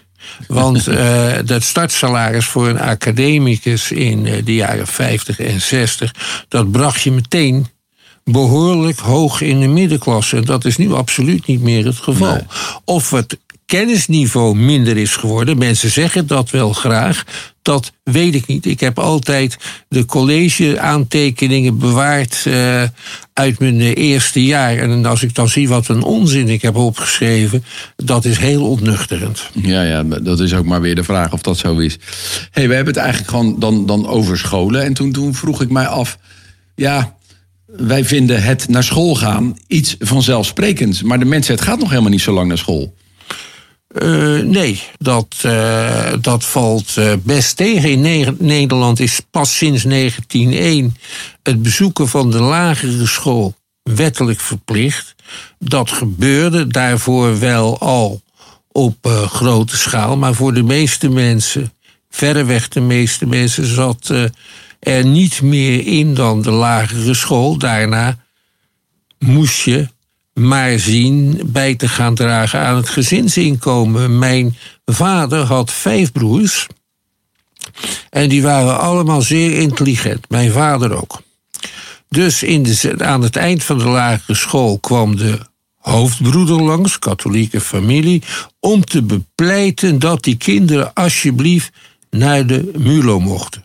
Want 0.48 0.86
eh 0.86 1.32
dat 1.44 1.62
startsalaris 1.62 2.46
voor 2.46 2.68
een 2.68 2.80
academicus 2.80 3.92
in 3.92 4.26
eh, 4.26 4.44
de 4.44 4.54
jaren 4.54 4.86
50 4.86 5.38
en 5.38 5.60
60, 5.60 6.14
dat 6.48 6.70
bracht 6.70 7.02
je 7.02 7.12
meteen 7.12 7.66
behoorlijk 8.24 8.98
hoog 8.98 9.40
in 9.40 9.60
de 9.60 9.66
middenklasse. 9.66 10.36
En 10.36 10.44
dat 10.44 10.64
is 10.64 10.76
nu 10.76 10.92
absoluut 10.92 11.46
niet 11.46 11.62
meer 11.62 11.84
het 11.84 11.98
geval. 11.98 12.34
Nee. 12.34 12.46
Of 12.84 13.10
het 13.10 13.38
kennisniveau 13.78 14.56
minder 14.56 14.96
is 14.96 15.16
geworden, 15.16 15.58
mensen 15.58 15.90
zeggen 15.90 16.26
dat 16.26 16.50
wel 16.50 16.72
graag, 16.72 17.24
dat 17.62 17.92
weet 18.02 18.34
ik 18.34 18.46
niet. 18.46 18.66
Ik 18.66 18.80
heb 18.80 18.98
altijd 18.98 19.56
de 19.88 20.04
college-aantekeningen 20.04 21.78
bewaard 21.78 22.42
eh, 22.46 22.82
uit 23.32 23.58
mijn 23.58 23.80
eerste 23.80 24.44
jaar. 24.44 24.76
En 24.76 25.04
als 25.04 25.22
ik 25.22 25.34
dan 25.34 25.48
zie 25.48 25.68
wat 25.68 25.88
een 25.88 26.02
onzin 26.02 26.48
ik 26.48 26.62
heb 26.62 26.76
opgeschreven, 26.76 27.64
dat 27.96 28.24
is 28.24 28.38
heel 28.38 28.68
ontnuchterend. 28.68 29.50
Ja, 29.62 29.82
ja, 29.82 30.02
dat 30.02 30.40
is 30.40 30.54
ook 30.54 30.64
maar 30.64 30.80
weer 30.80 30.94
de 30.94 31.04
vraag 31.04 31.32
of 31.32 31.40
dat 31.40 31.58
zo 31.58 31.78
is. 31.78 31.98
hey, 32.50 32.68
we 32.68 32.74
hebben 32.74 32.94
het 32.94 33.02
eigenlijk 33.02 33.30
gewoon 33.30 33.58
dan, 33.58 33.86
dan 33.86 34.06
over 34.06 34.38
scholen. 34.38 34.82
En 34.82 34.94
toen, 34.94 35.12
toen 35.12 35.34
vroeg 35.34 35.62
ik 35.62 35.70
mij 35.70 35.86
af, 35.86 36.18
ja, 36.74 37.14
wij 37.66 38.04
vinden 38.04 38.42
het 38.42 38.68
naar 38.68 38.84
school 38.84 39.14
gaan 39.14 39.56
iets 39.66 39.96
vanzelfsprekends. 39.98 41.02
Maar 41.02 41.18
de 41.18 41.24
mensheid 41.24 41.60
gaat 41.60 41.78
nog 41.78 41.88
helemaal 41.88 42.10
niet 42.10 42.20
zo 42.20 42.32
lang 42.32 42.48
naar 42.48 42.58
school. 42.58 42.94
Eh, 43.94 44.38
nee, 44.38 44.82
dat, 44.98 45.36
eh, 45.42 46.12
dat 46.20 46.44
valt 46.44 46.96
eh, 46.96 47.12
best 47.22 47.56
tegen. 47.56 47.90
In 47.90 48.00
Ne- 48.00 48.34
Nederland 48.38 49.00
is 49.00 49.20
pas 49.30 49.56
sinds 49.56 49.84
1901 49.84 50.96
het 51.42 51.62
bezoeken 51.62 52.08
van 52.08 52.30
de 52.30 52.40
lagere 52.40 53.06
school 53.06 53.54
wettelijk 53.82 54.40
verplicht. 54.40 55.14
Dat 55.58 55.90
gebeurde 55.90 56.66
daarvoor 56.66 57.38
wel 57.38 57.78
al 57.78 58.22
op 58.72 59.26
grote 59.26 59.76
schaal. 59.76 60.16
Maar 60.16 60.34
voor 60.34 60.54
de 60.54 60.62
meeste 60.62 61.08
mensen, 61.08 61.72
verreweg 62.10 62.68
de 62.68 62.80
meeste 62.80 63.26
mensen, 63.26 63.66
zat 63.66 64.12
er 64.80 65.04
niet 65.04 65.42
meer 65.42 65.86
in 65.86 66.14
dan 66.14 66.42
de 66.42 66.50
lagere 66.50 67.14
school. 67.14 67.58
Daarna 67.58 68.18
moest 69.18 69.62
je 69.62 69.88
maar 70.34 70.78
zien 70.78 71.40
bij 71.44 71.74
te 71.74 71.88
gaan 71.88 72.14
dragen 72.14 72.60
aan 72.60 72.76
het 72.76 72.88
gezinsinkomen. 72.88 74.18
Mijn 74.18 74.56
vader 74.84 75.44
had 75.44 75.72
vijf 75.72 76.12
broers. 76.12 76.66
En 78.10 78.28
die 78.28 78.42
waren 78.42 78.78
allemaal 78.78 79.22
zeer 79.22 79.58
intelligent. 79.58 80.28
Mijn 80.28 80.50
vader 80.50 80.96
ook. 80.96 81.22
Dus 82.08 82.42
in 82.42 82.66
aan 82.98 83.22
het 83.22 83.36
eind 83.36 83.64
van 83.64 83.78
de 83.78 83.84
lagere 83.84 84.34
school 84.34 84.78
kwam 84.78 85.16
de 85.16 85.38
hoofdbroeder 85.76 86.62
langs, 86.62 86.98
katholieke 86.98 87.60
familie, 87.60 88.22
om 88.60 88.84
te 88.84 89.02
bepleiten 89.02 89.98
dat 89.98 90.22
die 90.22 90.36
kinderen 90.36 90.92
alsjeblieft 90.92 91.72
naar 92.10 92.46
de 92.46 92.70
MULO 92.78 93.20
mochten. 93.20 93.64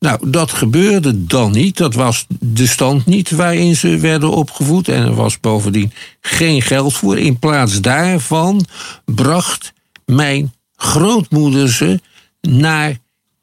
Nou, 0.00 0.30
dat 0.30 0.52
gebeurde 0.52 1.24
dan 1.26 1.50
niet. 1.50 1.76
Dat 1.76 1.94
was 1.94 2.26
de 2.28 2.66
stand 2.66 3.06
niet 3.06 3.30
waarin 3.30 3.76
ze 3.76 3.98
werden 3.98 4.30
opgevoed. 4.30 4.88
En 4.88 5.02
er 5.02 5.14
was 5.14 5.40
bovendien 5.40 5.92
geen 6.20 6.62
geld 6.62 6.94
voor. 6.94 7.18
In 7.18 7.38
plaats 7.38 7.80
daarvan 7.80 8.66
bracht 9.04 9.72
mijn 10.04 10.54
grootmoeder 10.76 11.68
ze 11.68 12.00
naar 12.40 12.98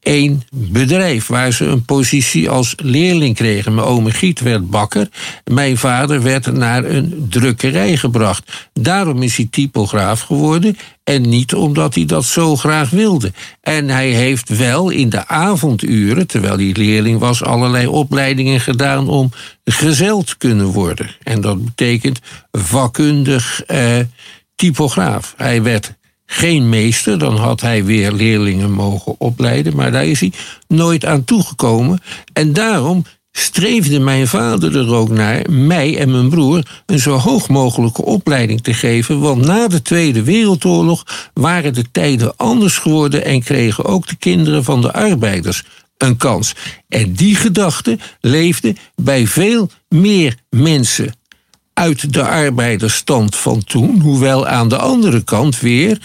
één 0.07 0.41
bedrijf 0.51 1.27
waar 1.27 1.51
ze 1.51 1.65
een 1.65 1.85
positie 1.85 2.49
als 2.49 2.73
leerling 2.83 3.35
kregen. 3.35 3.75
Mijn 3.75 3.87
oom 3.87 4.09
Giet 4.09 4.39
werd 4.39 4.69
bakker. 4.69 5.09
Mijn 5.43 5.77
vader 5.77 6.21
werd 6.21 6.51
naar 6.51 6.85
een 6.85 7.25
drukkerij 7.29 7.97
gebracht. 7.97 8.69
Daarom 8.73 9.21
is 9.21 9.37
hij 9.37 9.47
typograaf 9.51 10.21
geworden 10.21 10.77
en 11.03 11.29
niet 11.29 11.53
omdat 11.53 11.95
hij 11.95 12.05
dat 12.05 12.25
zo 12.25 12.55
graag 12.55 12.89
wilde. 12.89 13.31
En 13.61 13.89
hij 13.89 14.09
heeft 14.09 14.57
wel 14.57 14.89
in 14.89 15.09
de 15.09 15.27
avonduren, 15.27 16.27
terwijl 16.27 16.55
hij 16.55 16.71
leerling 16.73 17.19
was, 17.19 17.43
allerlei 17.43 17.87
opleidingen 17.87 18.59
gedaan 18.59 19.09
om 19.09 19.31
gezel 19.63 20.23
te 20.23 20.37
kunnen 20.37 20.65
worden. 20.65 21.09
En 21.23 21.41
dat 21.41 21.65
betekent 21.65 22.19
vakkundig 22.51 23.63
eh, 23.63 23.99
typograaf. 24.55 25.33
Hij 25.37 25.63
werd 25.63 25.96
geen 26.29 26.69
meester, 26.69 27.19
dan 27.19 27.37
had 27.37 27.61
hij 27.61 27.83
weer 27.85 28.11
leerlingen 28.11 28.71
mogen 28.71 29.15
opleiden, 29.17 29.75
maar 29.75 29.91
daar 29.91 30.05
is 30.05 30.19
hij 30.19 30.31
nooit 30.67 31.05
aan 31.05 31.23
toegekomen. 31.23 31.99
En 32.33 32.53
daarom 32.53 33.05
streefde 33.31 33.99
mijn 33.99 34.27
vader 34.27 34.77
er 34.77 34.93
ook 34.93 35.09
naar 35.09 35.45
mij 35.49 35.97
en 35.97 36.11
mijn 36.11 36.29
broer 36.29 36.81
een 36.85 36.99
zo 36.99 37.13
hoog 37.13 37.49
mogelijke 37.49 38.05
opleiding 38.05 38.61
te 38.61 38.73
geven, 38.73 39.19
want 39.19 39.45
na 39.45 39.67
de 39.67 39.81
Tweede 39.81 40.23
Wereldoorlog 40.23 41.29
waren 41.33 41.73
de 41.73 41.91
tijden 41.91 42.33
anders 42.37 42.77
geworden 42.77 43.25
en 43.25 43.43
kregen 43.43 43.85
ook 43.85 44.07
de 44.07 44.15
kinderen 44.15 44.63
van 44.63 44.81
de 44.81 44.93
arbeiders 44.93 45.63
een 45.97 46.17
kans. 46.17 46.55
En 46.89 47.13
die 47.13 47.35
gedachte 47.35 47.97
leefde 48.21 48.75
bij 48.95 49.27
veel 49.27 49.69
meer 49.89 50.35
mensen 50.49 51.13
uit 51.77 52.13
de 52.13 52.23
arbeidersstand 52.23 53.35
van 53.35 53.63
toen. 53.63 53.99
Hoewel 53.99 54.47
aan 54.47 54.69
de 54.69 54.77
andere 54.77 55.23
kant 55.23 55.59
weer 55.59 55.97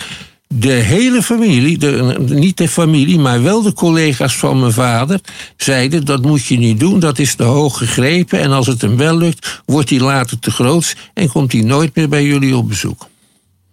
de 0.49 0.73
hele 0.73 1.23
familie, 1.23 1.79
de, 1.79 2.17
niet 2.29 2.57
de 2.57 2.69
familie, 2.69 3.19
maar 3.19 3.43
wel 3.43 3.63
de 3.63 3.73
collega's 3.73 4.37
van 4.37 4.61
mijn 4.61 4.73
vader, 4.73 5.21
zeiden: 5.57 6.05
dat 6.05 6.23
moet 6.23 6.45
je 6.45 6.59
niet 6.59 6.81
doen, 6.81 7.01
dat 7.01 7.19
is 7.19 7.35
te 7.35 7.43
hoog 7.43 7.79
gegrepen. 7.79 8.41
En 8.41 8.51
als 8.51 8.67
het 8.67 8.81
hem 8.81 8.97
wel 8.97 9.17
lukt, 9.17 9.63
wordt 9.67 9.91
hij 9.91 10.01
later 10.01 10.39
te 10.39 10.51
groot 10.51 10.97
en 11.15 11.29
komt 11.29 11.53
hij 11.53 11.63
nooit 11.63 11.95
meer 11.95 12.09
bij 12.09 12.25
jullie 12.25 12.57
op 12.57 12.69
bezoek. 12.69 13.09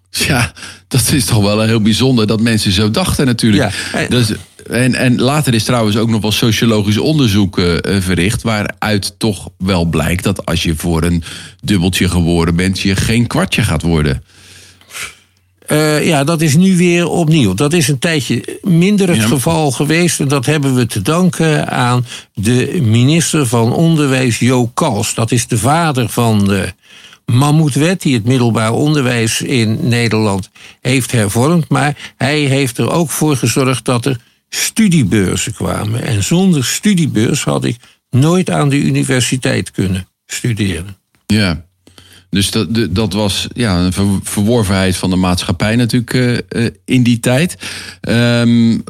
Ja, 0.10 0.54
dat 0.88 1.12
is 1.12 1.26
toch 1.26 1.44
wel 1.44 1.62
heel 1.62 1.82
bijzonder 1.82 2.28
dat 2.28 2.42
mensen 2.42 2.72
zo 2.72 2.92
dachten 2.92 3.26
natuurlijk. 3.26 3.74
Ja, 3.94 4.08
dus, 4.08 4.32
en, 4.70 4.96
en 4.96 5.22
later 5.22 5.54
is 5.54 5.64
trouwens 5.64 5.98
ook 5.98 6.10
nog 6.10 6.22
wel 6.22 6.32
sociologisch 6.32 6.98
onderzoek 6.98 7.58
uh, 7.58 7.76
verricht... 8.00 8.42
waaruit 8.42 9.16
toch 9.18 9.50
wel 9.58 9.86
blijkt 9.86 10.24
dat 10.24 10.46
als 10.46 10.64
je 10.64 10.76
voor 10.76 11.04
een 11.04 11.24
dubbeltje 11.64 12.10
geboren 12.10 12.56
bent... 12.56 12.80
je 12.80 12.96
geen 12.96 13.28
kwartje 13.28 13.64
gaat 13.64 13.82
worden. 13.82 14.24
Uh, 15.72 16.06
ja, 16.06 16.24
dat 16.24 16.42
is 16.42 16.56
nu 16.56 16.78
weer 16.78 17.08
opnieuw. 17.08 17.54
Dat 17.54 17.74
is 17.74 17.88
een 17.88 18.00
tijdje 18.00 18.60
minder 18.62 19.10
het 19.10 19.24
geval 19.24 19.72
geweest. 19.72 20.20
En 20.20 20.28
dat 20.28 20.46
hebben 20.46 20.76
we 20.76 20.86
te 20.86 21.02
danken 21.02 21.68
aan 21.72 22.06
de 22.34 22.80
minister 22.82 23.48
van 23.48 23.74
Onderwijs, 23.74 24.40
Jo 24.40 24.68
Kals. 24.74 25.14
Dat 25.14 25.32
is 25.32 25.48
de 25.48 25.58
vader 25.58 26.10
van 26.10 26.46
de 26.46 26.74
mammoetwet 27.26 28.02
die 28.02 28.14
het 28.14 28.26
middelbaar 28.26 28.74
onderwijs 28.74 29.42
in 29.42 29.80
Nederland 29.82 30.50
heeft 30.82 31.12
hervormd. 31.12 31.70
Maar 31.70 32.14
hij 32.18 32.40
heeft 32.40 32.78
er 32.78 32.92
ook 32.92 33.10
voor 33.10 33.38
gezorgd 33.38 33.86
dat 33.86 34.06
er 34.06 34.20
studiebeurzen 34.50 35.54
kwamen. 35.54 36.04
En 36.04 36.24
zonder 36.24 36.66
studiebeurs 36.66 37.44
had 37.44 37.66
ik 37.66 37.78
nooit 38.10 38.50
aan 38.50 38.70
de 38.70 38.78
universiteit 38.78 39.72
kunnen 39.72 40.08
studeren. 40.26 40.98
Ja, 41.26 41.66
dus 42.30 42.52
dat, 42.52 42.96
dat 42.96 43.14
was 43.14 43.48
ja, 43.54 43.80
een 43.80 44.22
verworvenheid 44.24 44.98
van 44.98 45.10
de 45.10 45.16
maatschappij 45.16 45.76
natuurlijk 45.76 46.14
uh, 46.14 46.68
in 46.86 47.04
die 47.04 47.20
tijd. 47.20 47.58
Um, 48.02 48.84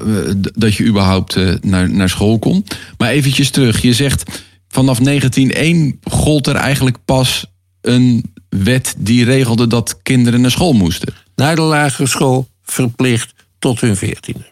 dat 0.53 0.75
je 0.75 0.85
überhaupt 0.85 1.35
uh, 1.35 1.53
naar, 1.61 1.89
naar 1.89 2.09
school 2.09 2.39
kon. 2.39 2.65
Maar 2.97 3.09
eventjes 3.09 3.49
terug, 3.49 3.81
je 3.81 3.93
zegt 3.93 4.41
vanaf 4.67 4.99
1901 4.99 5.99
gold 6.03 6.47
er 6.47 6.55
eigenlijk 6.55 6.97
pas 7.05 7.45
een 7.81 8.33
wet 8.49 8.95
die 8.97 9.25
regelde 9.25 9.67
dat 9.67 10.01
kinderen 10.01 10.41
naar 10.41 10.51
school 10.51 10.73
moesten. 10.73 11.13
Naar 11.35 11.55
de 11.55 11.61
lagere 11.61 12.07
school 12.07 12.47
verplicht 12.63 13.33
tot 13.59 13.81
hun 13.81 13.95
veertiende. 13.95 14.48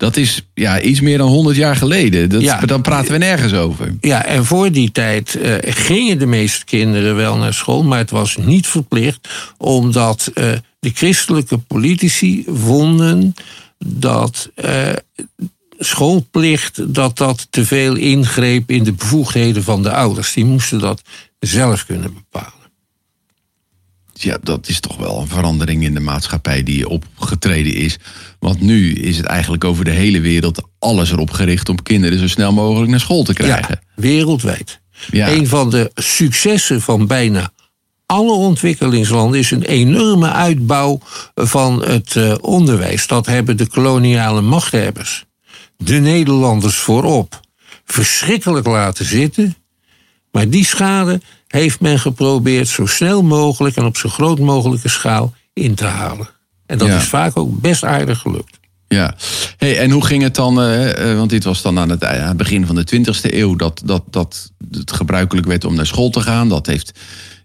Dat 0.00 0.16
is 0.16 0.46
ja, 0.54 0.80
iets 0.80 1.00
meer 1.00 1.18
dan 1.18 1.28
100 1.28 1.56
jaar 1.56 1.76
geleden. 1.76 2.28
Dat, 2.28 2.42
ja, 2.42 2.60
dan 2.60 2.82
praten 2.82 3.12
we 3.12 3.18
nergens 3.18 3.52
over. 3.52 3.96
Ja, 4.00 4.24
en 4.24 4.44
voor 4.44 4.72
die 4.72 4.92
tijd 4.92 5.34
uh, 5.34 5.54
gingen 5.60 6.18
de 6.18 6.26
meeste 6.26 6.64
kinderen 6.64 7.16
wel 7.16 7.36
naar 7.36 7.54
school, 7.54 7.82
maar 7.82 7.98
het 7.98 8.10
was 8.10 8.36
niet 8.36 8.66
verplicht, 8.66 9.28
omdat 9.56 10.30
uh, 10.34 10.52
de 10.78 10.90
christelijke 10.94 11.58
politici 11.58 12.44
vonden 12.46 13.34
dat 13.78 14.50
uh, 14.64 14.92
schoolplicht 15.78 16.94
dat 16.94 17.16
dat 17.16 17.46
te 17.50 17.64
veel 17.64 17.94
ingreep 17.94 18.70
in 18.70 18.84
de 18.84 18.92
bevoegdheden 18.92 19.62
van 19.62 19.82
de 19.82 19.92
ouders. 19.92 20.32
Die 20.32 20.44
moesten 20.44 20.78
dat 20.78 21.02
zelf 21.38 21.86
kunnen 21.86 22.14
bepalen 22.14 22.59
ja, 24.22 24.38
dat 24.42 24.68
is 24.68 24.80
toch 24.80 24.96
wel 24.96 25.20
een 25.20 25.28
verandering 25.28 25.84
in 25.84 25.94
de 25.94 26.00
maatschappij 26.00 26.62
die 26.62 26.88
opgetreden 26.88 27.74
is. 27.74 27.98
Want 28.38 28.60
nu 28.60 28.92
is 28.92 29.16
het 29.16 29.26
eigenlijk 29.26 29.64
over 29.64 29.84
de 29.84 29.90
hele 29.90 30.20
wereld 30.20 30.62
alles 30.78 31.12
erop 31.12 31.30
gericht 31.30 31.68
om 31.68 31.82
kinderen 31.82 32.18
zo 32.18 32.28
snel 32.28 32.52
mogelijk 32.52 32.90
naar 32.90 33.00
school 33.00 33.22
te 33.22 33.32
krijgen. 33.32 33.80
Ja, 33.80 34.02
wereldwijd. 34.02 34.80
Ja. 35.10 35.28
Een 35.28 35.46
van 35.46 35.70
de 35.70 35.90
successen 35.94 36.80
van 36.80 37.06
bijna 37.06 37.52
alle 38.06 38.32
ontwikkelingslanden 38.32 39.38
is 39.38 39.50
een 39.50 39.62
enorme 39.62 40.32
uitbouw 40.32 41.00
van 41.34 41.84
het 41.84 42.14
uh, 42.14 42.34
onderwijs. 42.40 43.06
Dat 43.06 43.26
hebben 43.26 43.56
de 43.56 43.66
koloniale 43.66 44.40
machthebbers, 44.40 45.24
de 45.76 45.98
Nederlanders 45.98 46.76
voorop, 46.76 47.40
verschrikkelijk 47.84 48.66
laten 48.66 49.04
zitten. 49.04 49.56
Maar 50.32 50.48
die 50.48 50.64
schade 50.64 51.20
heeft 51.50 51.80
men 51.80 51.98
geprobeerd 51.98 52.68
zo 52.68 52.86
snel 52.86 53.22
mogelijk 53.22 53.76
en 53.76 53.84
op 53.84 53.96
zo 53.96 54.08
groot 54.08 54.38
mogelijke 54.38 54.88
schaal 54.88 55.34
in 55.52 55.74
te 55.74 55.84
halen. 55.84 56.28
En 56.66 56.78
dat 56.78 56.88
is 56.88 57.04
vaak 57.04 57.36
ook 57.36 57.60
best 57.60 57.84
aardig 57.84 58.18
gelukt. 58.18 58.58
Ja, 58.88 59.16
hey, 59.56 59.78
en 59.78 59.90
hoe 59.90 60.04
ging 60.04 60.22
het 60.22 60.34
dan? 60.34 60.70
Uh, 60.70 61.16
want 61.16 61.30
dit 61.30 61.44
was 61.44 61.62
dan 61.62 61.78
aan 61.78 61.88
het, 61.88 62.02
het 62.06 62.36
begin 62.36 62.66
van 62.66 62.74
de 62.74 62.86
20e 62.96 63.34
eeuw 63.34 63.56
dat, 63.56 63.82
dat, 63.84 64.02
dat 64.10 64.52
het 64.70 64.92
gebruikelijk 64.92 65.46
werd 65.46 65.64
om 65.64 65.74
naar 65.74 65.86
school 65.86 66.10
te 66.10 66.20
gaan. 66.20 66.48
Dat 66.48 66.66
heeft 66.66 66.98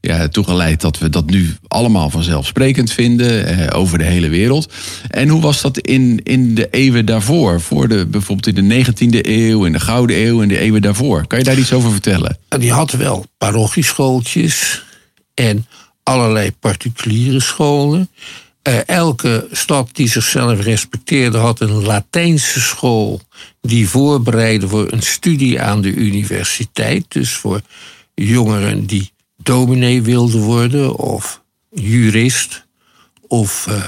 ja, 0.05 0.27
toegeleid 0.27 0.81
dat 0.81 0.97
we 0.97 1.09
dat 1.09 1.29
nu 1.29 1.55
allemaal 1.67 2.09
vanzelfsprekend 2.09 2.91
vinden 2.91 3.45
eh, 3.45 3.79
over 3.79 3.97
de 3.97 4.03
hele 4.03 4.29
wereld. 4.29 4.73
En 5.07 5.27
hoe 5.27 5.41
was 5.41 5.61
dat 5.61 5.77
in, 5.77 6.19
in 6.23 6.55
de 6.55 6.67
eeuwen 6.69 7.05
daarvoor? 7.05 7.61
Voor 7.61 7.87
de, 7.87 8.05
bijvoorbeeld 8.05 8.57
in 8.57 8.69
de 8.69 8.85
19e 8.85 9.19
eeuw, 9.21 9.65
in 9.65 9.71
de 9.71 9.79
Gouden 9.79 10.25
Eeuw, 10.25 10.41
in 10.41 10.47
de 10.47 10.59
eeuwen 10.59 10.81
daarvoor. 10.81 11.27
Kan 11.27 11.37
je 11.37 11.43
daar 11.43 11.57
iets 11.57 11.73
over 11.73 11.91
vertellen? 11.91 12.37
Die 12.47 12.71
had 12.71 12.91
wel 12.91 13.25
parochieschooltjes 13.37 14.83
en 15.33 15.65
allerlei 16.03 16.51
particuliere 16.51 17.39
scholen. 17.39 18.09
Uh, 18.67 18.87
elke 18.87 19.47
stad 19.51 19.89
die 19.91 20.09
zichzelf 20.09 20.59
respecteerde 20.59 21.37
had 21.37 21.59
een 21.59 21.83
Latijnse 21.83 22.61
school 22.61 23.21
die 23.61 23.89
voorbereidde 23.89 24.67
voor 24.67 24.91
een 24.91 25.01
studie 25.01 25.61
aan 25.61 25.81
de 25.81 25.93
universiteit. 25.93 27.05
Dus 27.07 27.33
voor 27.33 27.61
jongeren 28.15 28.85
die 28.85 29.13
dominee 29.45 30.01
wilde 30.01 30.37
worden 30.37 30.95
of 30.95 31.41
jurist 31.69 32.65
of, 33.27 33.65
uh, 33.69 33.83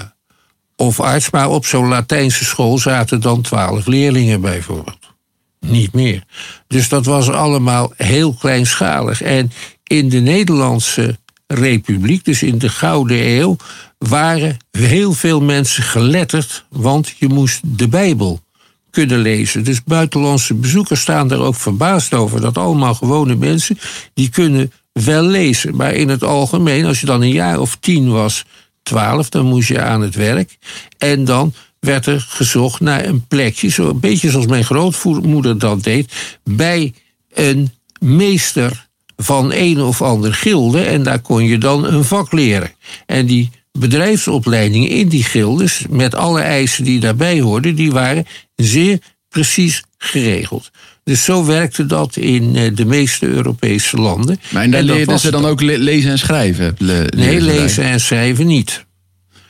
of 0.76 1.00
arts. 1.00 1.30
Maar 1.30 1.50
op 1.50 1.66
zo'n 1.66 1.88
Latijnse 1.88 2.46
school 2.46 2.78
zaten 2.78 3.22
dan 3.22 3.42
twaalf 3.42 3.86
leerlingen 3.86 4.42
bijvoorbeeld. 4.42 5.14
Niet 5.60 5.94
meer. 5.94 6.24
Dus 6.68 6.90
dat 6.90 7.06
was 7.06 7.30
allemaal 7.30 7.94
heel 7.96 8.34
kleinschalig. 8.34 9.22
En 9.22 9.52
in 9.84 10.10
de 10.10 10.20
Nederlandse 10.20 11.18
republiek, 11.48 12.26
dus 12.26 12.44
in 12.44 12.58
de 12.58 12.70
Gouden 12.70 13.28
Eeuw, 13.28 13.56
waren 13.98 14.58
heel 14.72 15.14
veel 15.14 15.42
mensen 15.42 15.84
geletterd, 15.84 16.66
want 16.70 17.14
je 17.18 17.28
moest 17.28 17.60
de 17.64 17.88
Bijbel 17.88 18.42
kunnen 18.90 19.20
lezen. 19.20 19.64
Dus 19.64 19.84
buitenlandse 19.84 20.54
bezoekers 20.54 21.02
staan 21.02 21.28
daar 21.28 21.40
ook 21.40 21.56
verbaasd 21.56 22.14
over. 22.14 22.42
Dat 22.42 22.58
allemaal 22.58 22.94
gewone 22.94 23.36
mensen, 23.36 23.80
die 24.14 24.30
kunnen 24.30 24.72
wel 25.04 25.24
lezen. 25.24 25.76
Maar 25.76 25.94
in 25.94 26.10
het 26.10 26.24
algemeen, 26.24 26.86
als 26.86 27.00
je 27.00 27.06
dan 27.06 27.22
een 27.22 27.32
jaar 27.32 27.60
of 27.60 27.78
tien 27.80 28.12
was, 28.12 28.46
twaalf, 28.84 29.30
dan 29.30 29.46
moest 29.46 29.68
je 29.68 29.82
aan 29.82 30.02
het 30.02 30.16
werk. 30.16 30.58
En 30.98 31.26
dan 31.26 31.54
werd 31.80 32.06
er 32.06 32.26
gezocht 32.30 32.80
naar 32.80 33.06
een 33.06 33.28
plekje, 33.28 33.70
zo 33.70 33.90
een 33.90 34.00
beetje 34.00 34.30
zoals 34.30 34.46
mijn 34.46 34.66
grootmoeder 34.66 35.60
dat 35.60 35.84
deed, 35.84 36.14
bij 36.44 36.94
een 37.34 37.72
meester 38.00 38.88
van 39.18 39.52
een 39.54 39.82
of 39.82 40.02
ander 40.02 40.34
gilde. 40.34 40.84
En 40.84 41.04
daar 41.04 41.20
kon 41.20 41.44
je 41.44 41.58
dan 41.58 41.86
een 41.86 42.04
vak 42.04 42.32
leren. 42.32 42.72
En 43.06 43.26
die 43.26 43.50
bedrijfsopleidingen 43.72 44.90
in 44.90 45.08
die 45.08 45.24
gildes, 45.24 45.86
met 45.90 46.16
alle 46.16 46.42
eisen 46.42 46.84
die 46.84 47.00
daarbij 47.00 47.42
hoorden, 47.42 47.76
die 47.76 47.92
waren 47.92 48.26
zeer 48.56 49.00
precies 49.30 49.84
geregeld. 49.98 50.72
Dus 51.08 51.24
zo 51.24 51.46
werkte 51.46 51.86
dat 51.86 52.16
in 52.16 52.56
eh, 52.56 52.76
de 52.76 52.86
meeste 52.86 53.26
Europese 53.26 53.98
landen. 53.98 54.40
Maar 54.50 54.64
en 54.64 54.72
daar 54.72 54.84
leerden 54.84 55.20
ze 55.20 55.32
dan 55.32 55.46
ook 55.46 55.62
lezen 55.62 56.12
en 56.12 56.20
schrijven? 56.20 56.76
nee, 57.16 57.42
lezen 57.42 57.84
en 57.84 58.00
schrijven 58.00 58.48
niet. 58.48 58.86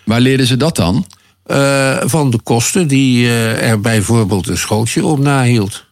Waar 0.04 0.20
leerden 0.20 0.48
ze 0.48 0.58
dat 0.58 0.76
dan? 0.76 1.06
Uh, 1.48 1.98
van 2.06 2.30
de 2.30 2.40
kosten 2.44 2.88
die 2.88 3.24
uh, 3.24 3.70
er 3.70 3.82
bijvoorbeeld 3.82 4.48
een 4.48 4.58
schooltje 4.58 5.06
op 5.06 5.20
nahield. 5.20 5.86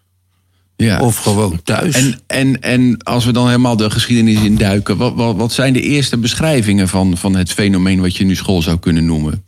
Ja. 0.76 1.00
Of 1.00 1.18
gewoon 1.18 1.60
thuis. 1.64 1.96
En, 1.96 2.20
en, 2.28 2.62
en 2.62 2.98
als 3.04 3.26
we 3.26 3.32
dan 3.32 3.46
helemaal 3.46 3.78
de 3.78 3.90
geschiedenis 3.90 4.42
induiken, 4.42 4.98
wat, 4.98 5.14
wat, 5.16 5.36
wat 5.36 5.54
zijn 5.54 5.74
de 5.74 5.82
eerste 5.82 6.18
beschrijvingen 6.18 6.88
van, 6.88 7.18
van 7.18 7.36
het 7.36 7.52
fenomeen 7.52 8.02
wat 8.02 8.16
je 8.16 8.26
nu 8.26 8.36
school 8.36 8.62
zou 8.62 8.80
kunnen 8.80 9.06
noemen? 9.06 9.45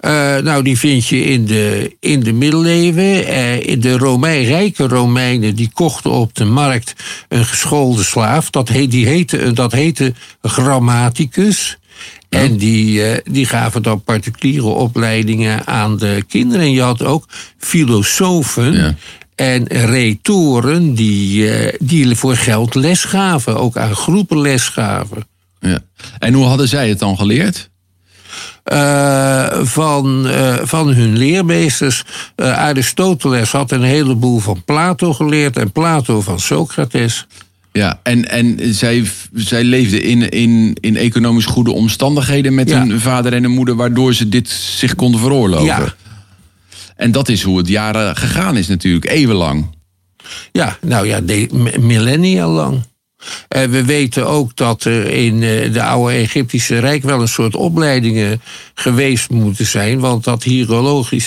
Uh, 0.00 0.36
nou, 0.36 0.62
die 0.62 0.78
vind 0.78 1.06
je 1.06 1.24
in 1.24 1.44
de, 1.46 1.96
in 2.00 2.20
de 2.20 2.32
middeleeuwen. 2.32 3.28
Uh, 3.28 3.66
in 3.66 3.80
de 3.80 3.98
Romein, 3.98 4.44
rijke 4.44 4.88
Romeinen 4.88 5.54
die 5.54 5.70
kochten 5.72 6.10
op 6.10 6.34
de 6.34 6.44
markt 6.44 6.94
een 7.28 7.44
geschoolde 7.44 8.02
slaaf. 8.02 8.50
Dat, 8.50 8.68
heet, 8.68 8.90
die 8.90 9.06
heette, 9.06 9.52
dat 9.52 9.72
heette 9.72 10.14
grammaticus. 10.42 11.78
En 12.28 12.56
die, 12.56 13.10
uh, 13.10 13.16
die 13.24 13.46
gaven 13.46 13.82
dan 13.82 14.02
particuliere 14.02 14.66
opleidingen 14.66 15.66
aan 15.66 15.96
de 15.96 16.24
kinderen. 16.28 16.64
En 16.64 16.72
je 16.72 16.82
had 16.82 17.02
ook 17.02 17.28
filosofen. 17.58 18.72
Ja 18.72 18.94
en 19.34 19.66
retoren 19.66 20.94
die, 20.94 21.50
die 21.78 22.16
voor 22.16 22.36
geld 22.36 22.74
les 22.74 23.04
gaven, 23.04 23.56
ook 23.56 23.76
aan 23.76 23.94
groepen 23.94 24.40
les 24.40 24.68
gaven. 24.68 25.26
Ja. 25.60 25.78
En 26.18 26.34
hoe 26.34 26.44
hadden 26.44 26.68
zij 26.68 26.88
het 26.88 26.98
dan 26.98 27.16
geleerd? 27.16 27.67
Uh, 28.72 29.62
van, 29.62 30.26
uh, 30.26 30.56
van 30.62 30.88
hun 30.88 31.16
leermeesters. 31.16 32.04
Uh, 32.36 32.58
Aristoteles 32.58 33.50
had 33.50 33.70
een 33.70 33.82
heleboel 33.82 34.38
van 34.38 34.62
Plato 34.64 35.12
geleerd 35.12 35.56
en 35.56 35.72
Plato 35.72 36.20
van 36.20 36.40
Socrates. 36.40 37.26
Ja, 37.72 38.00
en, 38.02 38.28
en 38.30 38.74
zij, 38.74 39.04
zij 39.34 39.64
leefden 39.64 40.02
in, 40.02 40.28
in, 40.28 40.76
in 40.80 40.96
economisch 40.96 41.44
goede 41.44 41.72
omstandigheden 41.72 42.54
met 42.54 42.68
ja. 42.68 42.78
hun 42.78 43.00
vader 43.00 43.32
en 43.32 43.42
hun 43.42 43.52
moeder, 43.52 43.76
waardoor 43.76 44.14
ze 44.14 44.28
dit 44.28 44.48
zich 44.48 44.94
konden 44.94 45.20
veroorloven. 45.20 45.66
Ja. 45.66 45.94
En 46.96 47.12
dat 47.12 47.28
is 47.28 47.42
hoe 47.42 47.58
het 47.58 47.68
jaren 47.68 48.16
gegaan 48.16 48.56
is 48.56 48.66
natuurlijk, 48.68 49.10
eeuwenlang. 49.10 49.76
Ja, 50.52 50.78
nou 50.80 51.06
ja, 51.06 51.20
millennia 51.80 52.48
lang. 52.48 52.82
Uh, 53.56 53.62
we 53.64 53.84
weten 53.84 54.26
ook 54.26 54.56
dat 54.56 54.84
er 54.84 55.06
in 55.06 55.42
uh, 55.42 55.72
de 55.72 55.82
oude 55.82 56.14
Egyptische 56.14 56.78
Rijk 56.78 57.02
wel 57.02 57.20
een 57.20 57.28
soort 57.28 57.54
opleidingen 57.54 58.40
geweest 58.74 59.30
moeten 59.30 59.66
zijn. 59.66 59.98
Want 59.98 60.24
dat 60.24 60.42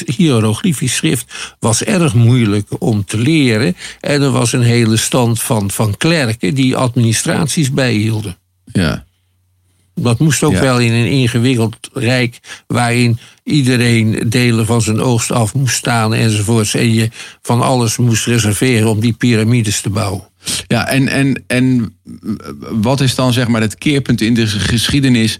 hieroglyfisch 0.05 0.95
schrift 0.95 1.55
was 1.59 1.83
erg 1.83 2.13
moeilijk 2.13 2.67
om 2.79 3.05
te 3.05 3.17
leren. 3.17 3.75
En 3.99 4.21
er 4.21 4.31
was 4.31 4.53
een 4.53 4.61
hele 4.61 4.97
stand 4.97 5.41
van, 5.41 5.71
van 5.71 5.97
klerken 5.97 6.53
die 6.53 6.75
administraties 6.75 7.71
bijhielden. 7.71 8.37
Ja. 8.65 9.05
Dat 9.95 10.19
moest 10.19 10.43
ook 10.43 10.57
wel 10.57 10.79
in 10.79 10.93
een 10.93 11.09
ingewikkeld 11.11 11.89
rijk 11.93 12.39
waarin 12.67 13.19
iedereen 13.43 14.23
delen 14.29 14.65
van 14.65 14.81
zijn 14.81 15.01
oogst 15.01 15.31
af 15.31 15.53
moest 15.53 15.75
staan 15.75 16.13
enzovoorts. 16.13 16.73
En 16.73 16.93
je 16.93 17.09
van 17.41 17.61
alles 17.61 17.97
moest 17.97 18.25
reserveren 18.25 18.89
om 18.89 18.99
die 18.99 19.13
piramides 19.13 19.81
te 19.81 19.89
bouwen. 19.89 20.30
Ja, 20.67 20.87
en, 20.87 21.07
en, 21.07 21.43
en 21.47 21.95
wat 22.71 23.01
is 23.01 23.15
dan 23.15 23.33
zeg 23.33 23.47
maar 23.47 23.61
het 23.61 23.77
keerpunt 23.77 24.21
in 24.21 24.33
de 24.33 24.47
geschiedenis 24.47 25.39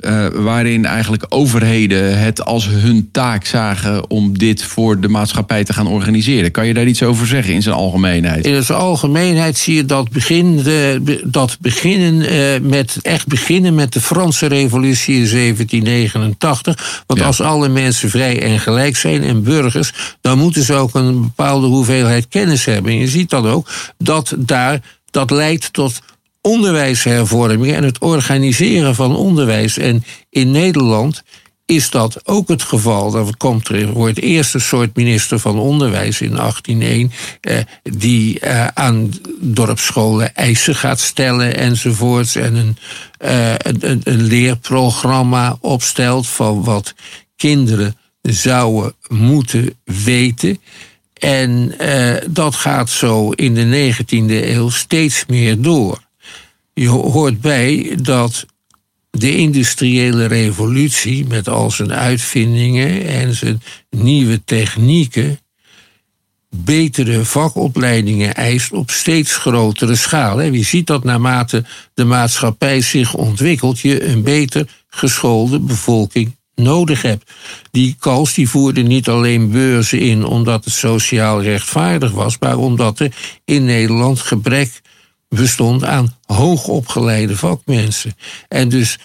uh, 0.00 0.26
waarin 0.26 0.84
eigenlijk 0.84 1.26
overheden 1.28 2.18
het 2.18 2.44
als 2.44 2.66
hun 2.68 3.08
taak 3.12 3.44
zagen 3.44 4.10
om 4.10 4.38
dit 4.38 4.64
voor 4.64 5.00
de 5.00 5.08
maatschappij 5.08 5.64
te 5.64 5.72
gaan 5.72 5.86
organiseren. 5.86 6.50
Kan 6.50 6.66
je 6.66 6.74
daar 6.74 6.86
iets 6.86 7.02
over 7.02 7.26
zeggen 7.26 7.54
in 7.54 7.62
zijn 7.62 7.74
algemeenheid? 7.74 8.46
In 8.46 8.62
zijn 8.62 8.78
algemeenheid 8.78 9.58
zie 9.58 9.74
je 9.74 9.84
dat, 9.84 10.10
begin, 10.10 10.56
de, 10.56 11.20
dat 11.24 11.56
beginnen 11.60 12.14
uh, 12.14 12.70
met, 12.70 12.98
echt 13.02 13.26
beginnen 13.26 13.74
met 13.74 13.92
de 13.92 14.00
Franse 14.00 14.46
revolutie 14.46 15.14
in 15.14 15.28
1789. 15.30 17.02
Want 17.06 17.20
ja. 17.20 17.26
als 17.26 17.40
alle 17.40 17.68
mensen 17.68 18.10
vrij 18.10 18.42
en 18.42 18.58
gelijk 18.58 18.96
zijn 18.96 19.22
en 19.22 19.42
burgers, 19.42 19.92
dan 20.20 20.38
moeten 20.38 20.62
ze 20.62 20.74
ook 20.74 20.94
een 20.94 21.20
bepaalde 21.20 21.66
hoeveelheid 21.66 22.28
kennis 22.28 22.64
hebben. 22.64 22.92
En 22.92 22.98
je 22.98 23.08
ziet 23.08 23.30
dan 23.30 23.48
ook 23.48 23.68
dat 23.98 24.34
daar 24.38 24.80
dat 25.10 25.30
leidt 25.30 25.72
tot 25.72 26.00
onderwijshervorming 26.40 27.74
en 27.74 27.84
het 27.84 27.98
organiseren 27.98 28.94
van 28.94 29.16
onderwijs. 29.16 29.78
En 29.78 30.04
in 30.30 30.50
Nederland 30.50 31.22
is 31.66 31.90
dat 31.90 32.20
ook 32.28 32.48
het 32.48 32.62
geval. 32.62 33.10
Dat 33.10 33.36
komt 33.36 33.68
er 33.68 33.92
voor 33.92 34.06
het 34.06 34.20
eerste 34.20 34.58
soort 34.58 34.96
minister 34.96 35.38
van 35.38 35.58
Onderwijs 35.58 36.20
in 36.20 36.34
1801... 36.34 37.12
Eh, 37.40 37.58
die 37.82 38.40
eh, 38.40 38.66
aan 38.66 39.10
dorpsscholen 39.40 40.34
eisen 40.34 40.74
gaat 40.74 41.00
stellen 41.00 41.56
enzovoorts... 41.56 42.34
en 42.34 42.54
een, 42.54 42.76
eh, 43.18 43.54
een, 43.56 44.00
een 44.04 44.22
leerprogramma 44.22 45.56
opstelt 45.60 46.26
van 46.26 46.64
wat 46.64 46.94
kinderen 47.36 47.96
zouden 48.22 48.94
moeten 49.08 49.74
weten... 49.84 50.58
En 51.20 51.74
uh, 51.80 52.16
dat 52.30 52.54
gaat 52.54 52.90
zo 52.90 53.30
in 53.30 53.54
de 53.54 53.94
19e 53.94 54.30
eeuw 54.30 54.70
steeds 54.70 55.24
meer 55.26 55.60
door 55.60 56.08
je 56.74 56.88
hoort 56.88 57.40
bij 57.40 57.98
dat 58.02 58.46
de 59.10 59.36
industriële 59.36 60.26
revolutie 60.26 61.26
met 61.26 61.48
al 61.48 61.70
zijn 61.70 61.92
uitvindingen 61.92 63.06
en 63.06 63.34
zijn 63.34 63.62
nieuwe 63.90 64.44
technieken 64.44 65.38
betere 66.56 67.24
vakopleidingen 67.24 68.34
eist 68.34 68.72
op 68.72 68.90
steeds 68.90 69.36
grotere 69.36 69.96
schaal. 69.96 70.40
Je 70.40 70.62
ziet 70.62 70.86
dat 70.86 71.04
naarmate 71.04 71.64
de 71.94 72.04
maatschappij 72.04 72.80
zich 72.80 73.14
ontwikkelt, 73.14 73.80
je 73.80 74.04
een 74.04 74.22
beter 74.22 74.68
geschoolde 74.88 75.58
bevolking 75.58 76.36
nodig 76.54 77.02
hebt. 77.02 77.30
Die 77.70 77.96
Kals 77.98 78.34
die 78.34 78.48
voerde 78.48 78.82
niet 78.82 79.08
alleen 79.08 79.50
beurzen 79.50 79.98
in 79.98 80.24
omdat 80.24 80.64
het 80.64 80.74
sociaal 80.74 81.42
rechtvaardig 81.42 82.10
was, 82.10 82.38
maar 82.38 82.58
omdat 82.58 83.00
er 83.00 83.12
in 83.44 83.64
Nederland 83.64 84.20
gebrek 84.20 84.80
bestond 85.36 85.84
aan 85.84 86.16
hoogopgeleide 86.26 87.36
vakmensen. 87.36 88.16
En 88.48 88.68
dus 88.68 88.98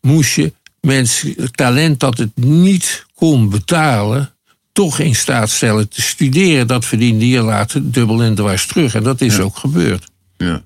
moest 0.00 0.34
je 0.34 0.52
mensen, 0.80 1.50
talent 1.50 2.00
dat 2.00 2.18
het 2.18 2.36
niet 2.36 3.06
kon 3.14 3.50
betalen, 3.50 4.32
toch 4.72 4.98
in 4.98 5.14
staat 5.14 5.50
stellen 5.50 5.88
te 5.88 6.02
studeren. 6.02 6.66
Dat 6.66 6.84
verdiende 6.84 7.28
je 7.28 7.40
later 7.40 7.90
dubbel 7.90 8.22
en 8.22 8.34
dwars 8.34 8.66
terug. 8.66 8.94
En 8.94 9.02
dat 9.02 9.20
is 9.20 9.38
ook 9.38 9.56
gebeurd. 9.56 10.04
Ja. 10.36 10.62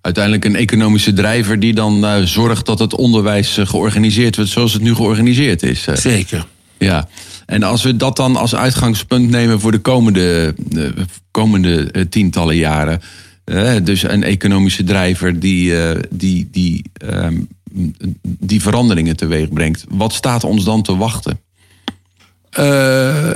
Uiteindelijk 0.00 0.44
een 0.44 0.56
economische 0.56 1.12
drijver 1.12 1.60
die 1.60 1.74
dan 1.74 2.04
uh, 2.04 2.22
zorgt 2.22 2.66
dat 2.66 2.78
het 2.78 2.94
onderwijs 2.94 3.58
uh, 3.58 3.66
georganiseerd 3.66 4.36
wordt 4.36 4.50
zoals 4.50 4.72
het 4.72 4.82
nu 4.82 4.94
georganiseerd 4.94 5.62
is. 5.62 5.86
Uh. 5.86 5.96
Zeker. 5.96 6.46
Ja. 6.78 7.08
En 7.46 7.62
als 7.62 7.82
we 7.82 7.96
dat 7.96 8.16
dan 8.16 8.36
als 8.36 8.54
uitgangspunt 8.54 9.30
nemen 9.30 9.60
voor 9.60 9.72
de 9.72 9.78
komende, 9.78 10.54
komende 11.30 12.08
tientallen 12.08 12.56
jaren 12.56 13.02
dus 13.82 14.02
een 14.02 14.22
economische 14.22 14.84
drijver 14.84 15.40
die, 15.40 15.70
uh, 15.70 15.90
die, 16.10 16.48
die, 16.50 16.84
um, 17.04 17.48
die 18.22 18.62
veranderingen 18.62 19.16
teweeg 19.16 19.48
brengt. 19.48 19.84
Wat 19.88 20.12
staat 20.12 20.44
ons 20.44 20.64
dan 20.64 20.82
te 20.82 20.96
wachten? 20.96 21.40
Uh, 22.58 23.30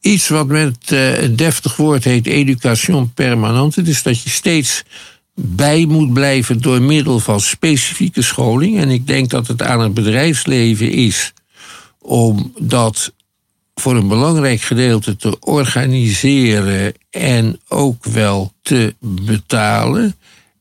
iets 0.00 0.28
wat 0.28 0.46
met 0.46 0.90
uh, 0.90 1.22
een 1.22 1.36
deftig 1.36 1.76
woord 1.76 2.04
heet 2.04 2.26
education 2.26 3.12
permanente. 3.12 3.82
Dus 3.82 4.02
dat 4.02 4.22
je 4.22 4.30
steeds 4.30 4.84
bij 5.34 5.86
moet 5.86 6.12
blijven 6.12 6.60
door 6.60 6.82
middel 6.82 7.18
van 7.18 7.40
specifieke 7.40 8.22
scholing. 8.22 8.78
En 8.78 8.88
ik 8.88 9.06
denk 9.06 9.30
dat 9.30 9.46
het 9.46 9.62
aan 9.62 9.80
het 9.80 9.94
bedrijfsleven 9.94 10.90
is 10.90 11.32
om 11.98 12.52
dat 12.60 13.12
voor 13.74 13.96
een 13.96 14.08
belangrijk 14.08 14.60
gedeelte 14.60 15.16
te 15.16 15.38
organiseren 15.40 16.94
en 17.10 17.60
ook 17.68 18.04
wel 18.04 18.52
te 18.62 18.94
betalen. 19.00 20.14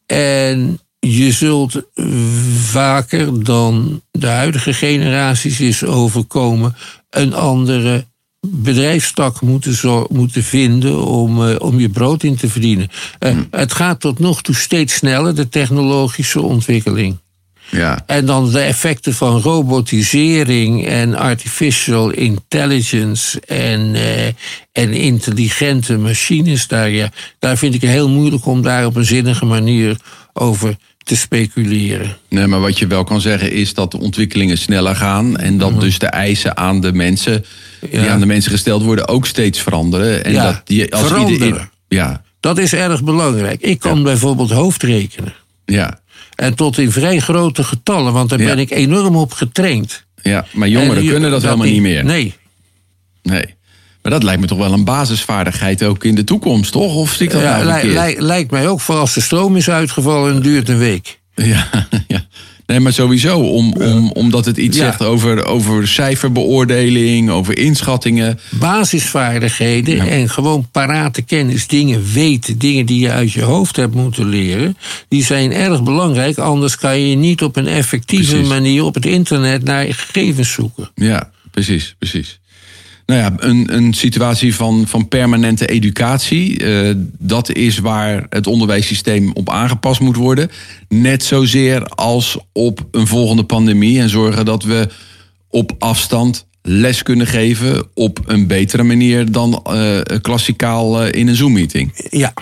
En 0.06 0.80
je 1.00 1.32
zult 1.32 1.82
vaker 2.56 3.44
dan 3.44 4.02
de 4.12 4.28
huidige 4.28 4.74
generaties 4.74 5.60
is 5.60 5.84
overkomen 5.84 6.76
een 7.10 7.34
andere 7.34 8.06
bedrijfstak 8.48 9.42
moeten, 9.42 9.74
zo, 9.74 10.08
moeten 10.10 10.44
vinden 10.44 11.06
om, 11.06 11.48
uh, 11.48 11.56
om 11.60 11.80
je 11.80 11.90
brood 11.90 12.24
in 12.24 12.36
te 12.36 12.50
verdienen. 12.50 12.90
Uh, 13.20 13.38
Het 13.52 13.74
gaat 13.74 14.00
tot 14.00 14.20
nog 14.20 14.42
toe 14.42 14.56
steeds 14.56 14.94
sneller, 14.94 15.36
de 15.36 15.50
technologische 15.50 16.42
ontwikkeling. 16.42 17.18
Ja. 17.72 18.04
En 18.06 18.26
dan 18.26 18.52
de 18.52 18.60
effecten 18.60 19.14
van 19.14 19.42
robotisering 19.42 20.86
en 20.88 21.16
artificial 21.16 22.10
intelligence 22.10 23.40
en, 23.42 23.94
uh, 23.96 24.26
en 24.72 24.94
intelligente 24.94 25.98
machines. 25.98 26.68
Daar, 26.68 26.90
ja, 26.90 27.10
daar 27.40 27.58
vind 27.58 27.74
ik 27.76 27.82
het 27.82 27.90
heel 27.90 28.10
moeilijk 28.10 28.46
om 28.46 28.62
daar 28.62 28.86
op 28.86 28.96
een 28.96 29.06
zinnige 29.06 29.46
manier 29.46 29.98
over 30.34 30.76
te 31.04 31.16
speculeren. 31.16 32.18
Nee, 32.30 32.48
maar 32.48 32.60
wat 32.60 32.80
je 32.80 32.88
wel 32.88 33.04
kan 33.04 33.22
zeggen 33.22 33.52
is 33.52 33.74
dat 33.74 33.92
de 33.92 34.00
ontwikkelingen 34.00 34.58
sneller 34.58 34.96
gaan. 34.96 35.38
En 35.38 35.58
dat 35.58 35.80
dus 35.82 36.00
de 36.00 36.08
eisen 36.08 36.58
aan 36.58 36.82
de 36.82 36.94
mensen, 36.94 37.46
die 37.92 38.00
aan 38.10 38.20
de 38.20 38.26
mensen 38.26 38.52
gesteld 38.52 38.84
worden, 38.84 39.08
ook 39.08 39.26
steeds 39.28 39.60
veranderen. 39.62 40.26
En 40.26 40.32
Ja, 40.32 40.44
dat 40.44 40.62
die, 40.66 40.94
als 40.96 41.08
veranderen. 41.08 41.34
iedereen- 41.48 41.70
ja, 41.88 42.22
Dat 42.40 42.58
is 42.58 42.74
erg 42.74 43.04
belangrijk. 43.04 43.62
Ik 43.62 43.80
kan 43.80 44.04
bijvoorbeeld 44.04 44.52
hoofdrekenen. 44.52 45.34
ja, 45.66 46.00
En 46.36 46.56
tot 46.56 46.78
in 46.78 46.92
vrij 46.92 47.20
grote 47.20 47.64
getallen, 47.64 48.14
want 48.14 48.30
daar 48.30 48.40
Ja. 48.40 48.46
ben 48.46 48.60
ik 48.60 48.72
enorm 48.72 49.16
op 49.16 49.32
getraind. 49.34 50.06
ja. 50.22 50.46
Maar 50.54 50.68
jongeren 50.68 51.06
kunnen 51.08 51.32
dat, 51.32 51.42
helemaal 51.42 51.66
niet 51.68 51.82
meer. 51.82 52.04
Nee. 52.06 52.34
Nee. 53.24 53.56
Maar 54.02 54.12
dat 54.12 54.24
lijkt 54.24 54.42
me 54.42 54.48
toch 54.48 54.58
wel 54.58 54.74
een 54.74 54.84
basisvaardigheid 54.84 55.84
ook 55.84 56.04
in 56.04 56.16
de 56.16 56.24
toekomst, 56.24 56.72
toch? 56.72 56.96
Of 56.96 57.14
zie 57.14 57.26
ik 57.26 57.32
dat 57.32 57.42
Ja, 57.42 57.58
nou 57.64 57.66
li- 57.66 57.80
verkeerd? 57.80 58.18
li- 58.20 58.26
lijkt 58.26 58.52
mij 58.52 58.68
ook 58.68 58.82
voor 58.82 58.96
als 58.96 59.14
de 59.14 59.22
stroom 59.22 59.56
is 59.56 59.70
uitgevallen 59.70 60.36
en 60.36 60.42
duurt 60.42 60.70
een 60.70 60.78
week. 60.78 61.20
Ja, 61.36 61.68
ja. 62.08 62.26
Nee, 62.72 62.80
maar 62.80 62.94
sowieso, 62.94 63.40
om, 63.40 63.74
om, 63.74 64.12
omdat 64.12 64.46
het 64.46 64.58
iets 64.58 64.78
Ja. 64.78 64.84
zegt 64.84 65.04
over, 65.04 65.46
over 65.46 65.88
cijferbeoordeling, 65.88 67.30
over 67.30 67.58
inschattingen. 67.58 68.40
Basisvaardigheden 68.50 70.00
en 70.00 70.30
gewoon 70.30 70.68
parate 70.72 71.22
kennis, 71.22 71.68
dingen 71.68 72.04
weten, 72.14 72.58
dingen 72.58 72.86
die 72.86 73.00
je 73.00 73.12
uit 73.12 73.32
je 73.32 73.42
hoofd 73.42 73.76
hebt 73.76 73.96
moeten 73.96 74.30
leren, 74.30 74.78
die 75.08 75.24
zijn 75.24 75.52
erg 75.54 75.84
belangrijk. 75.84 76.38
Anders 76.38 76.76
kan 76.78 77.00
je 77.00 77.16
niet 77.16 77.44
op 77.44 77.56
een 77.56 77.68
effectieve 77.68 78.32
Precies. 78.32 78.48
manier 78.50 78.84
op 78.84 78.94
het 78.96 79.06
internet 79.06 79.64
naar 79.64 79.86
gegevens 79.94 80.52
zoeken. 80.52 80.90
Ja, 80.96 81.30
precies, 81.52 81.96
precies. 82.00 82.40
Nou 83.06 83.20
ja, 83.22 83.34
een, 83.38 83.76
een 83.76 83.94
situatie 83.94 84.56
van, 84.56 84.88
van 84.88 85.08
permanente 85.08 85.66
educatie, 85.68 86.64
eh, 86.66 86.96
dat 87.18 87.52
is 87.52 87.78
waar 87.78 88.26
het 88.30 88.48
onderwijssysteem 88.48 89.32
op 89.34 89.50
aangepast 89.50 90.00
moet 90.00 90.16
worden. 90.16 90.52
Net 90.90 91.24
zozeer 91.24 91.86
als 91.86 92.38
op 92.52 92.86
een 92.92 93.08
volgende 93.08 93.44
pandemie 93.44 94.00
en 94.00 94.10
zorgen 94.10 94.46
dat 94.46 94.64
we 94.64 94.88
op 95.50 95.72
afstand 95.80 96.46
les 96.62 97.04
kunnen 97.04 97.28
geven 97.28 97.88
op 97.94 98.20
een 98.26 98.48
betere 98.48 98.84
manier 98.84 99.32
dan 99.32 99.62
eh, 99.64 100.00
klassikaal 100.22 101.02
eh, 101.04 101.20
in 101.20 101.28
een 101.28 101.36
Zoom-meeting. 101.36 102.08
Ja, 102.10 102.34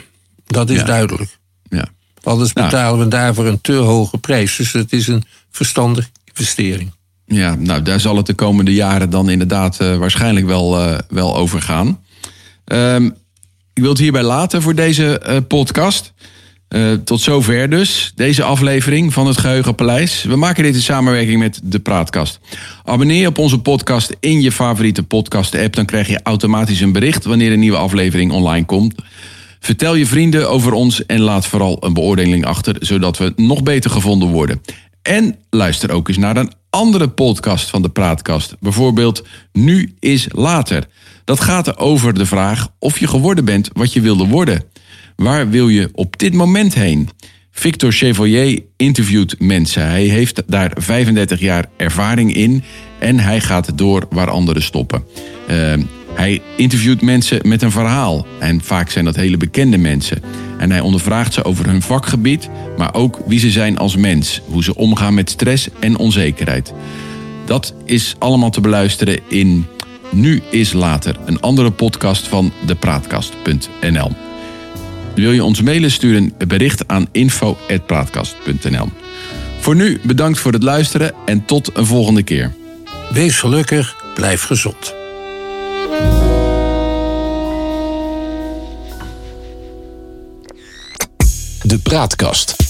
dat 0.45 0.69
is 0.69 0.78
Ja. 0.80 0.84
duidelijk. 0.86 1.38
Ja. 1.69 1.88
Anders 2.24 2.54
Nou. 2.54 2.67
betalen 2.69 3.00
we 3.00 3.08
daarvoor 3.08 3.45
een 3.45 3.62
te 3.62 3.74
hoge 3.74 4.17
prijs. 4.17 4.56
Dus 4.56 4.74
het 4.74 4.93
is 4.93 5.08
een 5.08 5.24
verstandige 5.52 6.10
investering. 6.26 6.91
Ja, 7.30 7.56
nou 7.56 7.82
daar 7.82 8.00
zal 8.00 8.18
het 8.18 8.26
de 8.26 8.34
komende 8.34 8.74
jaren 8.74 9.10
dan 9.10 9.30
inderdaad 9.30 9.80
eh, 9.80 9.96
waarschijnlijk 9.96 10.46
wel, 10.46 10.80
eh, 10.80 10.98
wel 11.10 11.36
over 11.36 11.62
gaan. 11.62 12.00
Ehm, 12.65 13.06
ik 13.74 13.82
wil 13.82 13.89
het 13.89 14.00
hierbij 14.00 14.24
laten 14.24 14.62
voor 14.62 14.76
deze 14.76 15.20
eh, 15.20 15.38
podcast. 15.48 16.13
Tot 17.04 17.22
zover 17.22 17.70
dus, 17.70 18.12
deze 18.15 18.44
aflevering 18.44 19.13
van 19.13 19.28
het 19.28 19.38
Geheugenpaleis. 19.38 20.24
We 20.24 20.36
maken 20.36 20.63
dit 20.63 20.76
in 20.76 20.82
samenwerking 20.82 21.39
met 21.39 21.60
De 21.63 21.80
Praatkast. 21.80 22.39
Abonneer 22.84 23.22
je 23.22 23.28
op 23.28 23.38
onze 23.38 23.60
podcast 23.60 24.15
in 24.20 24.42
je 24.42 24.52
favoriete 24.52 25.04
podcast-app... 25.04 25.76
dan 25.76 25.86
krijg 25.86 26.08
je 26.08 26.20
automatisch 26.24 26.82
een 26.82 26.92
bericht 26.92 27.26
wanneer 27.26 27.52
een 27.52 27.60
nieuwe 27.60 27.78
aflevering 27.78 28.32
online 28.32 28.65
komt. 28.65 28.96
Vertel 29.60 29.96
je 29.96 30.06
vrienden 30.06 30.50
over 30.50 30.74
ons 30.74 31.06
en 31.06 31.20
laat 31.20 31.48
vooral 31.48 31.78
een 31.80 31.94
beoordeling 31.94 32.46
achter... 32.46 32.76
zodat 32.80 33.18
we 33.18 33.34
nog 33.36 33.63
beter 33.63 33.92
gevonden 33.92 34.28
worden. 34.30 34.62
En 35.02 35.36
luister 35.50 35.92
ook 35.92 36.08
eens 36.08 36.18
naar 36.18 36.38
een 36.38 36.52
andere 36.70 37.08
podcast 37.08 37.70
van 37.70 37.82
de 37.82 37.90
Praatkast. 37.90 38.56
Bijvoorbeeld 38.60 39.26
Nu 39.52 39.94
is 40.00 40.28
Later. 40.32 40.88
Dat 41.24 41.40
gaat 41.40 41.78
over 41.78 42.14
de 42.14 42.26
vraag 42.26 42.68
of 42.80 43.00
je 43.00 43.08
geworden 43.08 43.46
bent 43.46 43.70
wat 43.74 43.94
je 43.94 44.02
wilde 44.02 44.28
worden. 44.28 44.64
Waar 45.16 45.50
wil 45.50 45.68
je 45.68 45.90
op 45.94 46.20
dit 46.20 46.34
moment 46.34 46.74
heen? 46.74 47.10
Victor 47.52 47.92
Chevalier 47.92 48.64
interviewt 48.78 49.40
mensen. 49.40 49.88
Hij 49.88 50.04
heeft 50.04 50.44
daar 50.48 50.72
35 50.76 51.40
jaar 51.40 51.66
ervaring 51.78 52.34
in 52.34 52.64
en 53.00 53.20
hij 53.20 53.42
gaat 53.42 53.78
door 53.78 54.06
waar 54.10 54.30
anderen 54.30 54.62
stoppen. 54.62 55.04
Uh, 55.50 55.74
hij 56.13 56.41
interviewt 56.56 57.02
mensen 57.02 57.39
met 57.48 57.62
een 57.62 57.72
verhaal 57.72 58.26
en 58.39 58.62
vaak 58.63 58.89
zijn 58.89 59.06
dat 59.06 59.15
hele 59.15 59.38
bekende 59.38 59.78
mensen. 59.78 60.22
En 60.58 60.72
hij 60.72 60.80
ondervraagt 60.80 61.34
ze 61.34 61.43
over 61.43 61.65
hun 61.65 61.82
vakgebied, 61.82 62.50
maar 62.78 62.93
ook 62.93 63.19
wie 63.28 63.39
ze 63.39 63.52
zijn 63.52 63.78
als 63.78 63.95
mens, 63.95 64.41
hoe 64.45 64.63
ze 64.63 64.76
omgaan 64.76 65.13
met 65.13 65.30
stress 65.30 65.69
en 65.80 65.98
onzekerheid. 65.98 66.74
Dat 67.45 67.74
is 67.86 68.15
allemaal 68.19 68.50
te 68.50 68.62
beluisteren 68.62 69.19
in 69.28 69.65
Nu 70.12 70.41
is 70.52 70.74
Later, 70.74 71.15
een 71.26 71.41
andere 71.41 71.72
podcast 71.72 72.28
van 72.28 72.52
depraatkast.nl. 72.65 74.12
Wil 75.15 75.32
je 75.32 75.43
ons 75.43 75.62
mailen, 75.62 75.91
stuur 75.91 76.15
een 76.15 76.34
bericht 76.48 76.88
aan 76.88 77.08
info.praatkast.nl. 77.12 78.89
Voor 79.60 79.76
nu 79.76 80.00
bedankt 80.04 80.39
voor 80.39 80.52
het 80.52 80.63
luisteren 80.63 81.13
en 81.26 81.45
tot 81.45 81.78
een 81.78 81.86
volgende 81.86 82.24
keer. 82.24 82.54
Wees 83.13 83.39
gelukkig, 83.39 83.95
blijf 84.13 84.43
gezond. 84.43 84.99
De 91.70 91.78
Praatkast. 91.78 92.69